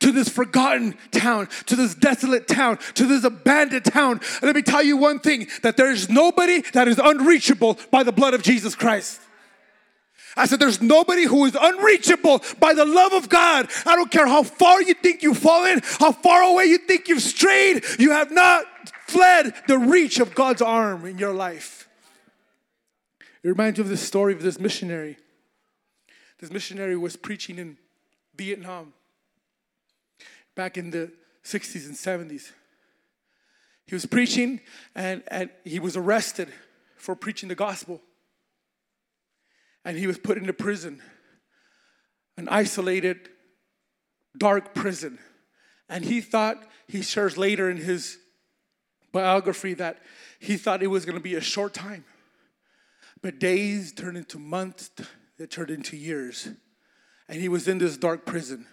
To 0.00 0.10
this 0.10 0.28
forgotten 0.28 0.96
town, 1.12 1.48
to 1.66 1.76
this 1.76 1.94
desolate 1.94 2.48
town, 2.48 2.78
to 2.94 3.06
this 3.06 3.22
abandoned 3.22 3.84
town. 3.84 4.20
And 4.36 4.42
let 4.42 4.56
me 4.56 4.62
tell 4.62 4.82
you 4.82 4.96
one 4.96 5.20
thing 5.20 5.46
that 5.62 5.76
there 5.76 5.90
is 5.92 6.08
nobody 6.08 6.62
that 6.72 6.88
is 6.88 6.98
unreachable 6.98 7.78
by 7.90 8.02
the 8.02 8.10
blood 8.10 8.34
of 8.34 8.42
Jesus 8.42 8.74
Christ. 8.74 9.20
I 10.36 10.46
said, 10.46 10.58
There's 10.58 10.82
nobody 10.82 11.24
who 11.24 11.44
is 11.44 11.56
unreachable 11.60 12.42
by 12.58 12.74
the 12.74 12.84
love 12.84 13.12
of 13.12 13.28
God. 13.28 13.70
I 13.86 13.94
don't 13.94 14.10
care 14.10 14.26
how 14.26 14.42
far 14.42 14.82
you 14.82 14.94
think 14.94 15.22
you've 15.22 15.38
fallen, 15.38 15.80
how 16.00 16.10
far 16.10 16.42
away 16.42 16.64
you 16.64 16.78
think 16.78 17.08
you've 17.08 17.22
strayed, 17.22 17.84
you 17.98 18.10
have 18.10 18.32
not 18.32 18.64
fled 19.06 19.54
the 19.68 19.78
reach 19.78 20.18
of 20.18 20.34
God's 20.34 20.62
arm 20.62 21.06
in 21.06 21.18
your 21.18 21.34
life. 21.34 21.88
It 23.44 23.48
reminds 23.48 23.78
you 23.78 23.84
of 23.84 23.90
the 23.90 23.96
story 23.96 24.32
of 24.32 24.42
this 24.42 24.58
missionary 24.58 25.18
this 26.38 26.50
missionary 26.50 26.96
was 26.96 27.16
preaching 27.16 27.58
in 27.58 27.76
Vietnam 28.36 28.92
back 30.54 30.76
in 30.76 30.90
the 30.90 31.12
60s 31.44 31.86
and 31.86 31.94
70s. 31.94 32.52
He 33.86 33.94
was 33.94 34.06
preaching 34.06 34.60
and, 34.94 35.22
and 35.28 35.50
he 35.64 35.78
was 35.78 35.96
arrested 35.96 36.48
for 36.96 37.14
preaching 37.14 37.48
the 37.48 37.54
gospel. 37.54 38.00
And 39.84 39.98
he 39.98 40.06
was 40.06 40.18
put 40.18 40.38
into 40.38 40.54
prison, 40.54 41.02
an 42.38 42.48
isolated, 42.48 43.28
dark 44.38 44.74
prison. 44.74 45.18
And 45.88 46.04
he 46.04 46.22
thought, 46.22 46.66
he 46.88 47.02
shares 47.02 47.36
later 47.36 47.70
in 47.70 47.76
his 47.76 48.18
biography, 49.12 49.74
that 49.74 49.98
he 50.40 50.56
thought 50.56 50.82
it 50.82 50.86
was 50.86 51.04
going 51.04 51.18
to 51.18 51.22
be 51.22 51.34
a 51.34 51.40
short 51.40 51.74
time. 51.74 52.04
But 53.20 53.38
days 53.38 53.92
turned 53.92 54.16
into 54.16 54.38
months, 54.38 54.90
that 55.38 55.50
turned 55.50 55.70
into 55.70 55.96
years. 55.96 56.48
And 57.28 57.40
he 57.40 57.48
was 57.48 57.68
in 57.68 57.78
this 57.78 57.96
dark 57.96 58.26
prison. 58.26 58.66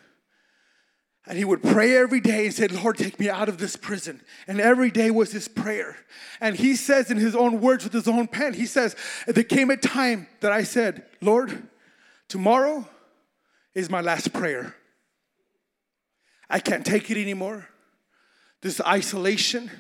And 1.28 1.38
he 1.38 1.46
would 1.46 1.62
pray 1.62 1.96
every 1.96 2.20
day 2.20 2.46
and 2.46 2.54
said, 2.54 2.72
Lord, 2.72 2.98
take 2.98 3.20
me 3.20 3.30
out 3.30 3.48
of 3.48 3.60
this 3.60 3.76
prison. 3.76 4.22
And 4.48 4.60
every 4.60 4.90
day 4.90 5.12
was 5.12 5.32
his 5.32 5.48
prayer. 5.48 5.96
And 6.40 6.56
he 6.56 6.76
says 6.76 7.12
in 7.12 7.18
his 7.18 7.36
own 7.36 7.62
words 7.62 7.84
with 7.84 7.94
his 7.94 8.08
own 8.08 8.28
pen, 8.28 8.54
he 8.54 8.66
says, 8.66 8.96
There 9.28 9.44
came 9.44 9.70
a 9.70 9.78
time 9.78 10.28
that 10.40 10.52
I 10.52 10.64
said, 10.64 11.06
Lord, 11.22 11.68
tomorrow 12.28 12.88
is 13.76 13.90
my 13.90 14.02
last 14.02 14.34
prayer. 14.34 14.76
I 16.50 16.60
can't 16.60 16.86
take 16.86 17.10
it 17.12 17.22
anymore. 17.22 17.68
This 18.62 18.82
isolation, 18.82 19.72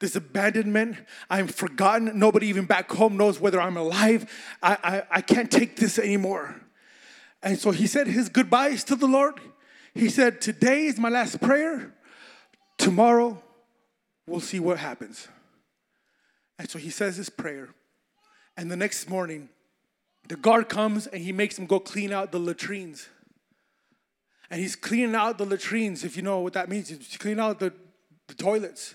this 0.00 0.16
abandonment. 0.16 0.96
I'm 1.30 1.46
forgotten. 1.46 2.18
Nobody 2.18 2.48
even 2.48 2.64
back 2.64 2.90
home 2.90 3.16
knows 3.16 3.40
whether 3.40 3.60
I'm 3.60 3.76
alive. 3.76 4.30
I, 4.62 4.76
I, 4.82 5.02
I 5.10 5.20
can't 5.20 5.50
take 5.50 5.76
this 5.76 5.98
anymore. 5.98 6.54
And 7.42 7.58
so 7.58 7.70
he 7.70 7.86
said 7.86 8.06
his 8.06 8.28
goodbyes 8.28 8.84
to 8.84 8.96
the 8.96 9.06
Lord. 9.06 9.40
He 9.94 10.08
said, 10.08 10.40
Today 10.40 10.86
is 10.86 10.98
my 10.98 11.08
last 11.08 11.40
prayer. 11.40 11.94
Tomorrow, 12.78 13.42
we'll 14.26 14.40
see 14.40 14.60
what 14.60 14.78
happens. 14.78 15.28
And 16.58 16.68
so 16.68 16.78
he 16.78 16.90
says 16.90 17.16
his 17.16 17.30
prayer. 17.30 17.68
And 18.56 18.70
the 18.70 18.76
next 18.76 19.08
morning, 19.08 19.48
the 20.28 20.36
guard 20.36 20.68
comes 20.68 21.06
and 21.06 21.22
he 21.22 21.32
makes 21.32 21.58
him 21.58 21.66
go 21.66 21.78
clean 21.80 22.12
out 22.12 22.32
the 22.32 22.38
latrines. 22.38 23.08
And 24.50 24.60
he's 24.60 24.76
cleaning 24.76 25.14
out 25.14 25.38
the 25.38 25.46
latrines, 25.46 26.04
if 26.04 26.16
you 26.16 26.22
know 26.22 26.40
what 26.40 26.52
that 26.52 26.68
means. 26.68 26.88
He's 26.88 27.16
cleaning 27.16 27.40
out 27.40 27.58
the, 27.58 27.72
the 28.28 28.34
toilets. 28.34 28.94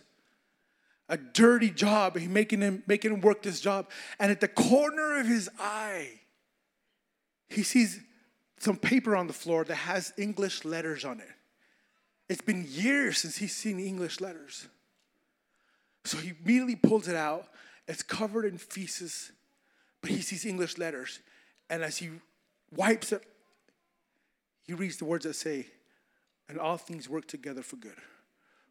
A 1.09 1.17
dirty 1.17 1.71
job. 1.71 2.17
He 2.17 2.27
making 2.27 2.61
him 2.61 2.83
making 2.87 3.11
him 3.11 3.21
work 3.21 3.41
this 3.41 3.59
job, 3.59 3.89
and 4.19 4.31
at 4.31 4.39
the 4.39 4.47
corner 4.47 5.19
of 5.19 5.27
his 5.27 5.49
eye, 5.59 6.07
he 7.49 7.63
sees 7.63 7.99
some 8.59 8.77
paper 8.77 9.15
on 9.15 9.27
the 9.27 9.33
floor 9.33 9.63
that 9.65 9.75
has 9.75 10.13
English 10.17 10.63
letters 10.63 11.03
on 11.03 11.19
it. 11.19 11.29
It's 12.29 12.41
been 12.41 12.65
years 12.69 13.17
since 13.17 13.37
he's 13.37 13.55
seen 13.55 13.79
English 13.79 14.21
letters. 14.21 14.67
So 16.05 16.17
he 16.17 16.33
immediately 16.41 16.75
pulls 16.75 17.07
it 17.07 17.15
out. 17.15 17.47
It's 17.87 18.03
covered 18.03 18.45
in 18.45 18.57
feces, 18.57 19.31
but 20.01 20.11
he 20.11 20.21
sees 20.21 20.45
English 20.45 20.77
letters. 20.77 21.19
And 21.69 21.83
as 21.83 21.97
he 21.97 22.09
wipes 22.75 23.11
it, 23.11 23.23
he 24.67 24.73
reads 24.73 24.97
the 24.97 25.05
words 25.05 25.25
that 25.25 25.33
say, 25.33 25.65
And 26.47 26.59
all 26.59 26.77
things 26.77 27.09
work 27.09 27.27
together 27.27 27.63
for 27.63 27.77
good 27.77 27.97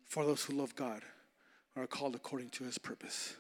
for 0.07 0.25
those 0.25 0.45
who 0.45 0.55
love 0.55 0.77
God 0.77 1.03
are 1.79 1.87
called 1.87 2.15
according 2.15 2.51
to 2.51 2.65
his 2.65 2.79
purpose. 2.79 3.37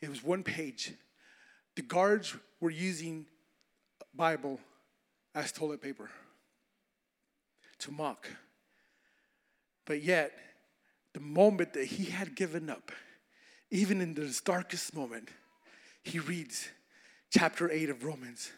It 0.00 0.08
was 0.08 0.22
one 0.22 0.42
page. 0.42 0.92
The 1.76 1.82
guards 1.82 2.34
were 2.60 2.70
using 2.70 3.26
Bible 4.14 4.60
as 5.34 5.52
toilet 5.52 5.80
paper 5.80 6.10
to 7.78 7.90
mock. 7.90 8.28
But 9.84 10.02
yet, 10.02 10.32
the 11.14 11.20
moment 11.20 11.72
that 11.74 11.86
he 11.86 12.04
had 12.04 12.34
given 12.34 12.70
up, 12.70 12.92
even 13.70 14.00
in 14.00 14.14
this 14.14 14.40
darkest 14.40 14.94
moment, 14.94 15.28
he 16.02 16.18
reads 16.18 16.68
chapter 17.30 17.70
8 17.70 17.90
of 17.90 18.04
Romans. 18.04 18.52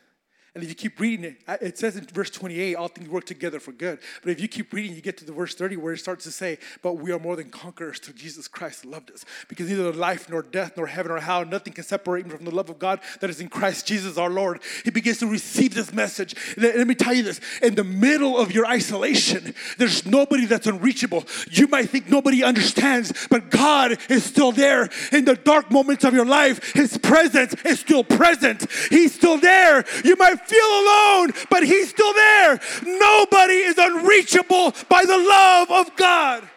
And 0.54 0.62
if 0.62 0.68
you 0.68 0.76
keep 0.76 1.00
reading 1.00 1.24
it, 1.24 1.36
it 1.60 1.76
says 1.78 1.96
in 1.96 2.04
verse 2.04 2.30
28, 2.30 2.76
all 2.76 2.86
things 2.86 3.08
work 3.08 3.24
together 3.24 3.58
for 3.58 3.72
good. 3.72 3.98
But 4.22 4.30
if 4.30 4.40
you 4.40 4.46
keep 4.46 4.72
reading, 4.72 4.94
you 4.94 5.00
get 5.00 5.16
to 5.18 5.24
the 5.24 5.32
verse 5.32 5.52
30 5.52 5.78
where 5.78 5.94
it 5.94 5.98
starts 5.98 6.22
to 6.24 6.30
say, 6.30 6.58
But 6.80 6.94
we 6.94 7.10
are 7.10 7.18
more 7.18 7.34
than 7.34 7.50
conquerors 7.50 7.98
through 7.98 8.14
Jesus 8.14 8.46
Christ 8.46 8.84
who 8.84 8.90
loved 8.90 9.10
us. 9.10 9.24
Because 9.48 9.68
neither 9.68 9.92
life, 9.92 10.30
nor 10.30 10.42
death, 10.42 10.76
nor 10.76 10.86
heaven, 10.86 11.10
or 11.10 11.18
hell, 11.18 11.44
nothing 11.44 11.72
can 11.72 11.82
separate 11.82 12.24
me 12.26 12.30
from 12.30 12.44
the 12.44 12.54
love 12.54 12.70
of 12.70 12.78
God 12.78 13.00
that 13.18 13.30
is 13.30 13.40
in 13.40 13.48
Christ 13.48 13.88
Jesus 13.88 14.16
our 14.16 14.30
Lord. 14.30 14.60
He 14.84 14.92
begins 14.92 15.18
to 15.18 15.26
receive 15.26 15.74
this 15.74 15.92
message. 15.92 16.36
Let, 16.56 16.78
let 16.78 16.86
me 16.86 16.94
tell 16.94 17.14
you 17.14 17.24
this 17.24 17.40
in 17.60 17.74
the 17.74 17.82
middle 17.82 18.38
of 18.38 18.52
your 18.52 18.66
isolation, 18.66 19.56
there's 19.78 20.06
nobody 20.06 20.46
that's 20.46 20.68
unreachable. 20.68 21.24
You 21.50 21.66
might 21.66 21.90
think 21.90 22.08
nobody 22.08 22.44
understands, 22.44 23.26
but 23.28 23.50
God 23.50 23.98
is 24.08 24.22
still 24.22 24.52
there. 24.52 24.88
In 25.10 25.24
the 25.24 25.34
dark 25.34 25.72
moments 25.72 26.04
of 26.04 26.14
your 26.14 26.26
life, 26.26 26.74
His 26.74 26.96
presence 26.96 27.54
is 27.64 27.80
still 27.80 28.04
present. 28.04 28.70
He's 28.90 29.12
still 29.12 29.38
there. 29.38 29.84
You 30.04 30.14
might 30.14 30.43
feel 30.46 30.66
alone, 30.66 31.32
but 31.50 31.62
He's 31.62 31.90
still 31.90 32.12
there. 32.12 32.60
Nobody 32.84 33.54
is 33.54 33.78
unreachable 33.78 34.74
by 34.88 35.04
the 35.04 35.18
love 35.18 35.70
of 35.70 35.96
God. 35.96 36.48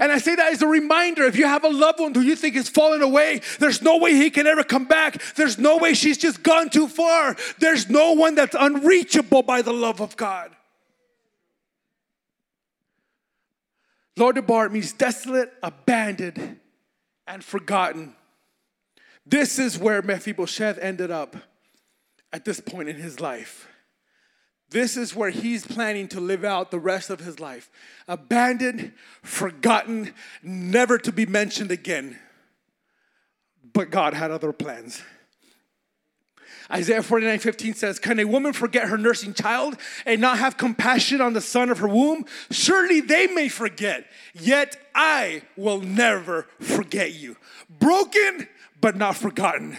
And 0.00 0.10
I 0.10 0.16
say 0.16 0.34
that 0.34 0.50
as 0.50 0.62
a 0.62 0.66
reminder 0.66 1.24
if 1.24 1.36
you 1.36 1.44
have 1.44 1.62
a 1.62 1.68
loved 1.68 2.00
one 2.00 2.14
who 2.14 2.22
you 2.22 2.34
think 2.34 2.56
is 2.56 2.70
falling 2.70 3.02
away, 3.02 3.42
there's 3.58 3.82
no 3.82 3.98
way 3.98 4.14
he 4.14 4.30
can 4.30 4.46
ever 4.46 4.64
come 4.64 4.86
back. 4.86 5.22
There's 5.34 5.58
no 5.58 5.76
way 5.76 5.92
she's 5.92 6.16
just 6.16 6.42
gone 6.42 6.70
too 6.70 6.88
far. 6.88 7.36
There's 7.58 7.90
no 7.90 8.12
one 8.12 8.34
that's 8.34 8.56
unreachable 8.58 9.42
by 9.42 9.60
the 9.60 9.74
love 9.74 10.00
of 10.00 10.16
God. 10.16 10.56
Lo-debar 14.16 14.70
means 14.70 14.94
desolate, 14.94 15.52
abandoned, 15.62 16.58
and 17.26 17.44
forgotten. 17.44 18.14
This 19.26 19.58
is 19.58 19.78
where 19.78 20.00
Mephibosheth 20.00 20.78
ended 20.78 21.10
up 21.10 21.36
at 22.32 22.44
this 22.44 22.60
point 22.60 22.88
in 22.88 22.96
his 22.96 23.20
life. 23.20 23.68
This 24.70 24.96
is 24.96 25.16
where 25.16 25.30
he's 25.30 25.66
planning 25.66 26.06
to 26.08 26.20
live 26.20 26.44
out 26.44 26.70
the 26.70 26.78
rest 26.78 27.10
of 27.10 27.20
his 27.20 27.40
life. 27.40 27.70
Abandoned, 28.06 28.92
forgotten, 29.22 30.14
never 30.42 30.96
to 30.98 31.10
be 31.10 31.26
mentioned 31.26 31.72
again. 31.72 32.16
But 33.72 33.90
God 33.90 34.14
had 34.14 34.30
other 34.30 34.52
plans. 34.52 35.02
Isaiah 36.72 37.02
49 37.02 37.40
15 37.40 37.74
says, 37.74 37.98
Can 37.98 38.20
a 38.20 38.24
woman 38.24 38.52
forget 38.52 38.88
her 38.88 38.96
nursing 38.96 39.34
child 39.34 39.76
and 40.06 40.20
not 40.20 40.38
have 40.38 40.56
compassion 40.56 41.20
on 41.20 41.32
the 41.32 41.40
son 41.40 41.68
of 41.68 41.78
her 41.78 41.88
womb? 41.88 42.24
Surely 42.50 43.00
they 43.00 43.26
may 43.26 43.48
forget, 43.48 44.06
yet 44.34 44.76
I 44.94 45.42
will 45.56 45.80
never 45.80 46.46
forget 46.60 47.12
you. 47.12 47.36
Broken, 47.80 48.48
but 48.80 48.96
not 48.96 49.16
forgotten. 49.16 49.76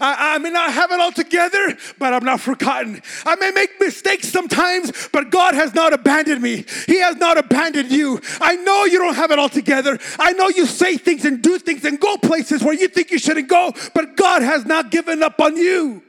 I, 0.00 0.34
I, 0.34 0.38
may 0.38 0.50
not 0.50 0.72
have 0.72 0.90
it 0.90 1.00
all 1.00 1.12
together, 1.12 1.76
but 1.98 2.12
I'm 2.12 2.24
not 2.24 2.40
forgotten. 2.40 3.02
I 3.24 3.36
may 3.36 3.50
make 3.50 3.80
mistakes 3.80 4.28
sometimes, 4.28 5.08
but 5.12 5.30
God 5.30 5.54
has 5.54 5.74
not 5.74 5.92
abandoned 5.92 6.42
me. 6.42 6.64
He 6.86 6.98
has 7.00 7.16
not 7.16 7.38
abandoned 7.38 7.90
you. 7.90 8.20
I 8.40 8.56
know 8.56 8.84
you 8.84 8.98
don't 8.98 9.14
have 9.14 9.30
it 9.30 9.38
all 9.38 9.48
together. 9.48 9.98
I 10.18 10.32
know 10.32 10.48
you 10.48 10.66
say 10.66 10.96
things 10.96 11.24
and 11.24 11.42
do 11.42 11.58
things 11.58 11.84
and 11.84 12.00
go 12.00 12.16
places 12.16 12.62
where 12.62 12.74
you 12.74 12.88
think 12.88 13.10
you 13.10 13.18
shouldn't 13.18 13.48
go, 13.48 13.72
but 13.94 14.16
God 14.16 14.42
has 14.42 14.64
not 14.64 14.90
given 14.90 15.22
up 15.22 15.40
on 15.40 15.56
you. 15.56 16.02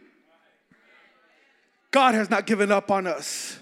God 1.92 2.16
has 2.16 2.30
not 2.30 2.46
given 2.46 2.72
up 2.72 2.90
on 2.92 3.08
us 3.08 3.59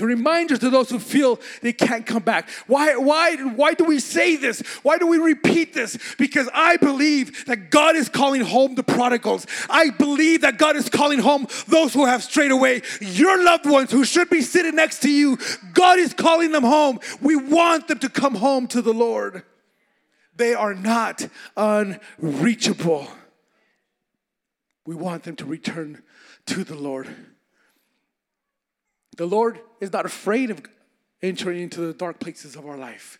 to 0.00 0.06
remind 0.06 0.50
us 0.50 0.60
to 0.60 0.70
those 0.70 0.88
who 0.88 0.98
feel 0.98 1.38
they 1.60 1.74
can't 1.74 2.06
come 2.06 2.22
back. 2.22 2.48
Why, 2.66 2.96
why, 2.96 3.36
why 3.36 3.74
do 3.74 3.84
we 3.84 3.98
say 4.00 4.34
this? 4.34 4.60
Why 4.82 4.96
do 4.96 5.06
we 5.06 5.18
repeat 5.18 5.74
this? 5.74 5.98
Because 6.16 6.48
I 6.54 6.78
believe 6.78 7.44
that 7.44 7.70
God 7.70 7.96
is 7.96 8.08
calling 8.08 8.40
home 8.40 8.76
the 8.76 8.82
prodigals. 8.82 9.46
I 9.68 9.90
believe 9.90 10.40
that 10.40 10.56
God 10.56 10.74
is 10.76 10.88
calling 10.88 11.18
home 11.18 11.46
those 11.68 11.92
who 11.92 12.06
have 12.06 12.22
strayed 12.22 12.50
away. 12.50 12.80
Your 13.02 13.44
loved 13.44 13.66
ones 13.66 13.90
who 13.90 14.06
should 14.06 14.30
be 14.30 14.40
sitting 14.40 14.74
next 14.74 15.00
to 15.00 15.10
you, 15.10 15.36
God 15.74 15.98
is 15.98 16.14
calling 16.14 16.50
them 16.52 16.64
home. 16.64 16.98
We 17.20 17.36
want 17.36 17.86
them 17.86 17.98
to 17.98 18.08
come 18.08 18.36
home 18.36 18.68
to 18.68 18.80
the 18.80 18.94
Lord. 18.94 19.42
They 20.34 20.54
are 20.54 20.72
not 20.72 21.28
unreachable. 21.58 23.06
We 24.86 24.94
want 24.94 25.24
them 25.24 25.36
to 25.36 25.44
return 25.44 26.02
to 26.46 26.64
the 26.64 26.74
Lord. 26.74 27.14
The 29.16 29.26
Lord 29.26 29.60
is 29.80 29.92
not 29.92 30.06
afraid 30.06 30.50
of 30.50 30.62
entering 31.22 31.60
into 31.60 31.80
the 31.80 31.92
dark 31.92 32.20
places 32.20 32.56
of 32.56 32.66
our 32.66 32.76
life. 32.76 33.18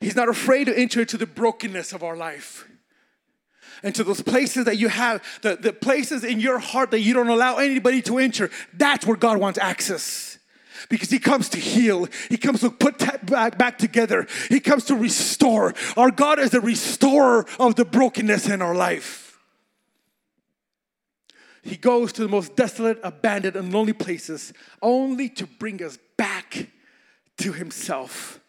He's 0.00 0.16
not 0.16 0.28
afraid 0.28 0.64
to 0.64 0.78
enter 0.78 1.00
into 1.00 1.18
the 1.18 1.26
brokenness 1.26 1.92
of 1.92 2.02
our 2.02 2.16
life. 2.16 2.66
And 3.82 3.94
to 3.94 4.04
those 4.04 4.22
places 4.22 4.64
that 4.64 4.76
you 4.76 4.88
have, 4.88 5.22
the, 5.42 5.56
the 5.56 5.72
places 5.72 6.24
in 6.24 6.40
your 6.40 6.58
heart 6.58 6.90
that 6.90 7.00
you 7.00 7.14
don't 7.14 7.28
allow 7.28 7.56
anybody 7.56 8.02
to 8.02 8.18
enter, 8.18 8.50
that's 8.74 9.06
where 9.06 9.16
God 9.16 9.38
wants 9.38 9.58
access. 9.58 10.38
Because 10.88 11.10
he 11.10 11.18
comes 11.18 11.50
to 11.50 11.58
heal. 11.58 12.08
He 12.30 12.38
comes 12.38 12.60
to 12.60 12.70
put 12.70 12.98
back, 13.26 13.58
back 13.58 13.78
together. 13.78 14.26
He 14.48 14.60
comes 14.60 14.84
to 14.86 14.94
restore. 14.94 15.74
Our 15.96 16.10
God 16.10 16.38
is 16.38 16.50
the 16.50 16.60
restorer 16.60 17.46
of 17.58 17.74
the 17.74 17.84
brokenness 17.84 18.48
in 18.48 18.62
our 18.62 18.74
life. 18.74 19.19
He 21.62 21.76
goes 21.76 22.12
to 22.14 22.22
the 22.22 22.28
most 22.28 22.56
desolate, 22.56 22.98
abandoned, 23.02 23.56
and 23.56 23.72
lonely 23.72 23.92
places 23.92 24.52
only 24.80 25.28
to 25.30 25.46
bring 25.46 25.82
us 25.82 25.98
back 26.16 26.68
to 27.38 27.52
Himself. 27.52 28.40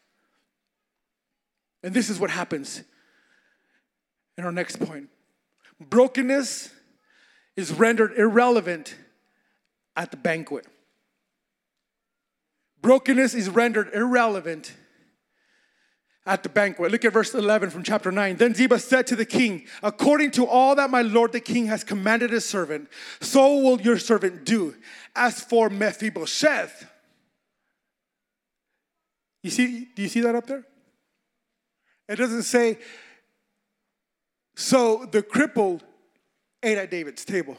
And 1.84 1.94
this 1.94 2.10
is 2.10 2.20
what 2.20 2.30
happens 2.30 2.84
in 4.38 4.46
our 4.46 4.52
next 4.52 4.78
point 4.78 5.10
brokenness 5.80 6.70
is 7.56 7.74
rendered 7.74 8.14
irrelevant 8.18 8.96
at 9.96 10.12
the 10.12 10.18
banquet. 10.18 10.66
Brokenness 12.82 13.34
is 13.34 13.50
rendered 13.50 13.90
irrelevant 13.94 14.74
at 16.26 16.44
the 16.44 16.50
banquet. 16.50 16.92
Look 16.92 17.04
at 17.06 17.14
verse 17.14 17.34
11 17.34 17.72
from 17.72 17.84
chapter 17.84 18.12
9. 18.12 18.38
Then 18.38 18.54
Ziba 18.54 18.80
said 18.80 19.08
to 19.08 19.16
the 19.16 19.26
king, 19.26 19.66
According 19.82 20.32
to 20.32 20.46
all 20.46 20.76
that 20.76 20.90
my 20.90 21.02
lord 21.02 21.32
the 21.32 21.40
king 21.40 21.66
has 21.68 21.84
commanded 21.84 22.32
his 22.32 22.46
servant, 22.46 22.90
so 23.20 23.58
will 23.58 23.82
your 23.82 23.98
servant 23.98 24.46
do. 24.46 24.76
As 25.16 25.42
for 25.42 25.70
Mephibosheth, 25.70 26.88
you 29.44 29.50
see, 29.50 29.88
do 29.96 30.04
you 30.04 30.08
see 30.08 30.22
that 30.22 30.36
up 30.36 30.46
there? 30.46 30.64
It 32.08 32.18
doesn't 32.18 32.44
say, 32.44 32.78
so 34.56 35.08
the 35.12 35.24
crippled 35.24 35.84
ate 36.62 36.78
at 36.78 36.92
David's 36.92 37.26
table. 37.26 37.58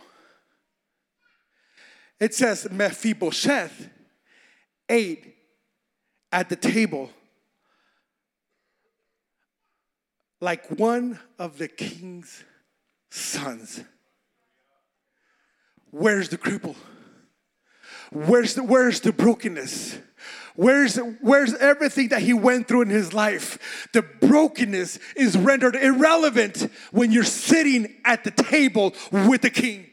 It 2.20 2.34
says 2.34 2.68
Mephibosheth 2.70 3.88
ate 4.88 5.34
at 6.30 6.48
the 6.48 6.54
table 6.54 7.10
like 10.42 10.66
one 10.66 11.20
of 11.38 11.56
the 11.56 11.68
king's 11.68 12.42
sons. 13.10 13.80
Where's 15.92 16.30
the 16.30 16.36
cripple? 16.36 16.74
Where's 18.10 18.54
the, 18.54 18.64
where's 18.64 19.00
the 19.00 19.12
brokenness? 19.12 19.98
Where's, 20.56 20.96
where's 21.20 21.54
everything 21.54 22.08
that 22.08 22.22
he 22.22 22.34
went 22.34 22.66
through 22.66 22.82
in 22.82 22.90
his 22.90 23.14
life? 23.14 23.88
The 23.92 24.02
brokenness 24.02 24.98
is 25.16 25.38
rendered 25.38 25.76
irrelevant 25.76 26.68
when 26.90 27.12
you're 27.12 27.22
sitting 27.22 27.94
at 28.04 28.24
the 28.24 28.32
table 28.32 28.94
with 29.12 29.42
the 29.42 29.50
king. 29.50 29.91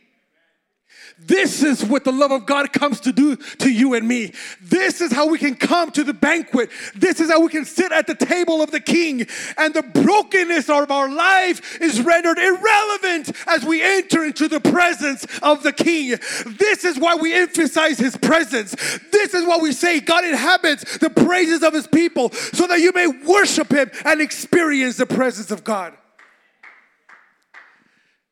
This 1.25 1.63
is 1.63 1.85
what 1.85 2.03
the 2.03 2.11
love 2.11 2.31
of 2.31 2.45
God 2.45 2.73
comes 2.73 3.01
to 3.01 3.11
do 3.11 3.35
to 3.35 3.69
you 3.69 3.93
and 3.93 4.07
me. 4.07 4.33
This 4.61 5.01
is 5.01 5.11
how 5.11 5.27
we 5.27 5.37
can 5.37 5.55
come 5.55 5.91
to 5.91 6.03
the 6.03 6.13
banquet. 6.13 6.69
This 6.95 7.19
is 7.19 7.29
how 7.29 7.41
we 7.41 7.49
can 7.49 7.65
sit 7.65 7.91
at 7.91 8.07
the 8.07 8.15
table 8.15 8.61
of 8.61 8.71
the 8.71 8.79
King. 8.79 9.27
And 9.57 9.73
the 9.73 9.83
brokenness 9.83 10.69
of 10.69 10.89
our 10.91 11.09
life 11.09 11.81
is 11.81 12.01
rendered 12.01 12.37
irrelevant 12.37 13.31
as 13.47 13.63
we 13.63 13.81
enter 13.81 14.23
into 14.23 14.47
the 14.47 14.59
presence 14.59 15.25
of 15.43 15.61
the 15.63 15.73
King. 15.73 16.17
This 16.45 16.85
is 16.85 16.97
why 16.97 17.15
we 17.15 17.33
emphasize 17.33 17.99
His 17.99 18.17
presence. 18.17 18.71
This 19.11 19.33
is 19.33 19.45
why 19.45 19.57
we 19.57 19.71
say 19.71 19.99
God 19.99 20.23
inhabits 20.25 20.97
the 20.97 21.09
praises 21.09 21.63
of 21.63 21.73
His 21.73 21.87
people 21.87 22.31
so 22.31 22.65
that 22.67 22.79
you 22.79 22.91
may 22.93 23.07
worship 23.07 23.71
Him 23.71 23.91
and 24.05 24.21
experience 24.21 24.97
the 24.97 25.05
presence 25.05 25.51
of 25.51 25.63
God. 25.63 25.93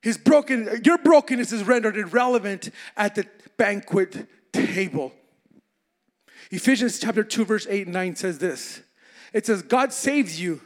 His 0.07 0.17
broken, 0.17 0.69
your 0.85 0.97
brokenness 0.97 1.51
is 1.51 1.65
rendered 1.65 1.97
irrelevant 1.97 2.69
at 2.95 3.15
the 3.15 3.27
banquet 3.57 4.25
table. 4.53 5.11
Ephesians 6.49 6.97
chapter 6.97 7.25
2, 7.25 7.43
verse 7.43 7.67
8 7.69 7.87
and 7.87 7.93
9 7.93 8.15
says 8.15 8.39
this. 8.39 8.81
It 9.33 9.45
says, 9.45 9.63
God 9.63 9.91
saves 9.91 10.39
you 10.39 10.61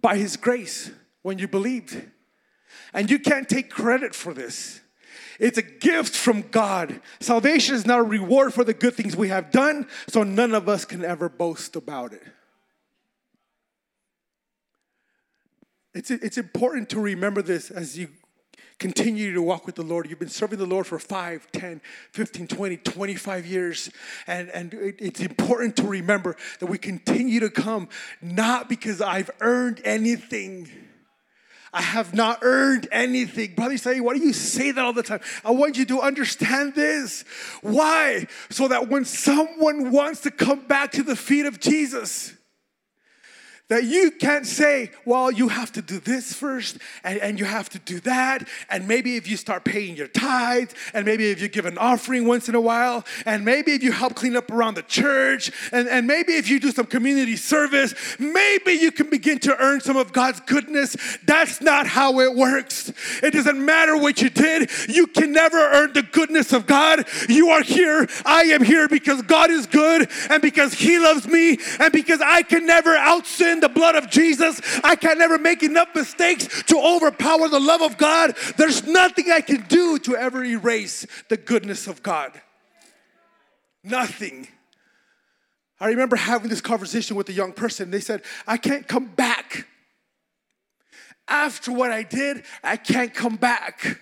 by 0.00 0.16
his 0.16 0.36
grace 0.36 0.92
when 1.22 1.40
you 1.40 1.48
believed. 1.48 2.00
And 2.94 3.10
you 3.10 3.18
can't 3.18 3.48
take 3.48 3.68
credit 3.68 4.14
for 4.14 4.32
this. 4.32 4.80
It's 5.40 5.58
a 5.58 5.62
gift 5.62 6.14
from 6.14 6.42
God. 6.42 7.00
Salvation 7.18 7.74
is 7.74 7.84
not 7.84 7.98
a 7.98 8.04
reward 8.04 8.54
for 8.54 8.62
the 8.62 8.74
good 8.74 8.94
things 8.94 9.16
we 9.16 9.26
have 9.26 9.50
done, 9.50 9.88
so 10.06 10.22
none 10.22 10.54
of 10.54 10.68
us 10.68 10.84
can 10.84 11.04
ever 11.04 11.28
boast 11.28 11.74
about 11.74 12.12
it. 12.12 12.22
It's, 15.94 16.12
it's 16.12 16.38
important 16.38 16.90
to 16.90 17.00
remember 17.00 17.42
this 17.42 17.72
as 17.72 17.98
you 17.98 18.10
continue 18.78 19.32
to 19.34 19.42
walk 19.42 19.66
with 19.66 19.74
the 19.74 19.82
Lord. 19.82 20.08
You've 20.08 20.18
been 20.18 20.28
serving 20.28 20.58
the 20.58 20.66
Lord 20.66 20.86
for 20.86 20.98
5, 20.98 21.50
10, 21.52 21.80
15, 22.12 22.46
20, 22.46 22.76
25 22.76 23.46
years. 23.46 23.90
And, 24.26 24.48
and 24.50 24.74
it, 24.74 24.96
it's 24.98 25.20
important 25.20 25.76
to 25.76 25.84
remember 25.84 26.36
that 26.60 26.66
we 26.66 26.78
continue 26.78 27.40
to 27.40 27.50
come 27.50 27.88
not 28.22 28.68
because 28.68 29.00
I've 29.00 29.30
earned 29.40 29.80
anything. 29.84 30.68
I 31.72 31.82
have 31.82 32.14
not 32.14 32.38
earned 32.42 32.88
anything. 32.90 33.54
Brother, 33.54 33.76
say, 33.76 34.00
why 34.00 34.14
do 34.14 34.20
you 34.20 34.32
say 34.32 34.70
that 34.70 34.82
all 34.82 34.92
the 34.92 35.02
time? 35.02 35.20
I 35.44 35.50
want 35.50 35.76
you 35.76 35.84
to 35.86 36.00
understand 36.00 36.74
this. 36.74 37.24
Why? 37.60 38.26
So 38.48 38.68
that 38.68 38.88
when 38.88 39.04
someone 39.04 39.90
wants 39.90 40.22
to 40.22 40.30
come 40.30 40.60
back 40.66 40.92
to 40.92 41.02
the 41.02 41.16
feet 41.16 41.44
of 41.44 41.60
Jesus, 41.60 42.34
that 43.68 43.84
you 43.84 44.10
can't 44.10 44.46
say, 44.46 44.90
well, 45.04 45.30
you 45.30 45.48
have 45.48 45.70
to 45.72 45.82
do 45.82 46.00
this 46.00 46.32
first, 46.32 46.78
and, 47.04 47.18
and 47.18 47.38
you 47.38 47.44
have 47.44 47.68
to 47.68 47.78
do 47.78 48.00
that, 48.00 48.48
and 48.70 48.88
maybe 48.88 49.16
if 49.16 49.28
you 49.28 49.36
start 49.36 49.64
paying 49.64 49.94
your 49.94 50.08
tithes, 50.08 50.74
and 50.94 51.04
maybe 51.04 51.30
if 51.30 51.40
you 51.40 51.48
give 51.48 51.66
an 51.66 51.76
offering 51.76 52.26
once 52.26 52.48
in 52.48 52.54
a 52.54 52.60
while, 52.60 53.04
and 53.26 53.44
maybe 53.44 53.72
if 53.72 53.82
you 53.82 53.92
help 53.92 54.14
clean 54.14 54.36
up 54.36 54.50
around 54.50 54.74
the 54.74 54.82
church, 54.82 55.52
and, 55.70 55.86
and 55.88 56.06
maybe 56.06 56.32
if 56.32 56.48
you 56.48 56.58
do 56.58 56.72
some 56.72 56.86
community 56.86 57.36
service, 57.36 57.94
maybe 58.18 58.72
you 58.72 58.90
can 58.90 59.10
begin 59.10 59.38
to 59.38 59.54
earn 59.62 59.80
some 59.80 59.96
of 59.96 60.12
God's 60.12 60.40
goodness. 60.40 60.96
That's 61.26 61.60
not 61.60 61.86
how 61.86 62.20
it 62.20 62.34
works. 62.34 62.92
It 63.22 63.32
doesn't 63.32 63.62
matter 63.62 63.96
what 63.96 64.22
you 64.22 64.30
did, 64.30 64.70
you 64.88 65.06
can 65.06 65.32
never 65.32 65.58
earn 65.58 65.92
the 65.92 66.02
goodness 66.02 66.52
of 66.52 66.66
God. 66.66 67.06
You 67.28 67.50
are 67.50 67.62
here, 67.62 68.08
I 68.24 68.44
am 68.44 68.64
here 68.64 68.88
because 68.88 69.20
God 69.22 69.50
is 69.50 69.66
good, 69.66 70.10
and 70.30 70.40
because 70.40 70.72
He 70.72 70.98
loves 70.98 71.26
me, 71.26 71.58
and 71.78 71.92
because 71.92 72.22
I 72.22 72.42
can 72.42 72.64
never 72.64 72.96
out 72.96 73.26
sin 73.26 73.57
the 73.60 73.68
blood 73.68 73.96
of 73.96 74.10
Jesus. 74.10 74.60
I 74.84 74.96
can 74.96 75.18
never 75.18 75.38
make 75.38 75.62
enough 75.62 75.88
mistakes 75.94 76.62
to 76.64 76.78
overpower 76.78 77.48
the 77.48 77.60
love 77.60 77.82
of 77.82 77.98
God. 77.98 78.36
There's 78.56 78.86
nothing 78.86 79.30
I 79.30 79.40
can 79.40 79.62
do 79.62 79.98
to 80.00 80.16
ever 80.16 80.44
erase 80.44 81.06
the 81.28 81.36
goodness 81.36 81.86
of 81.86 82.02
God. 82.02 82.40
Nothing. 83.82 84.48
I 85.80 85.88
remember 85.88 86.16
having 86.16 86.50
this 86.50 86.60
conversation 86.60 87.16
with 87.16 87.28
a 87.28 87.32
young 87.32 87.52
person. 87.52 87.90
They 87.90 88.00
said, 88.00 88.22
I 88.46 88.56
can't 88.56 88.86
come 88.86 89.06
back. 89.06 89.66
After 91.28 91.72
what 91.72 91.92
I 91.92 92.02
did, 92.02 92.42
I 92.64 92.76
can't 92.76 93.12
come 93.14 93.36
back. 93.36 94.00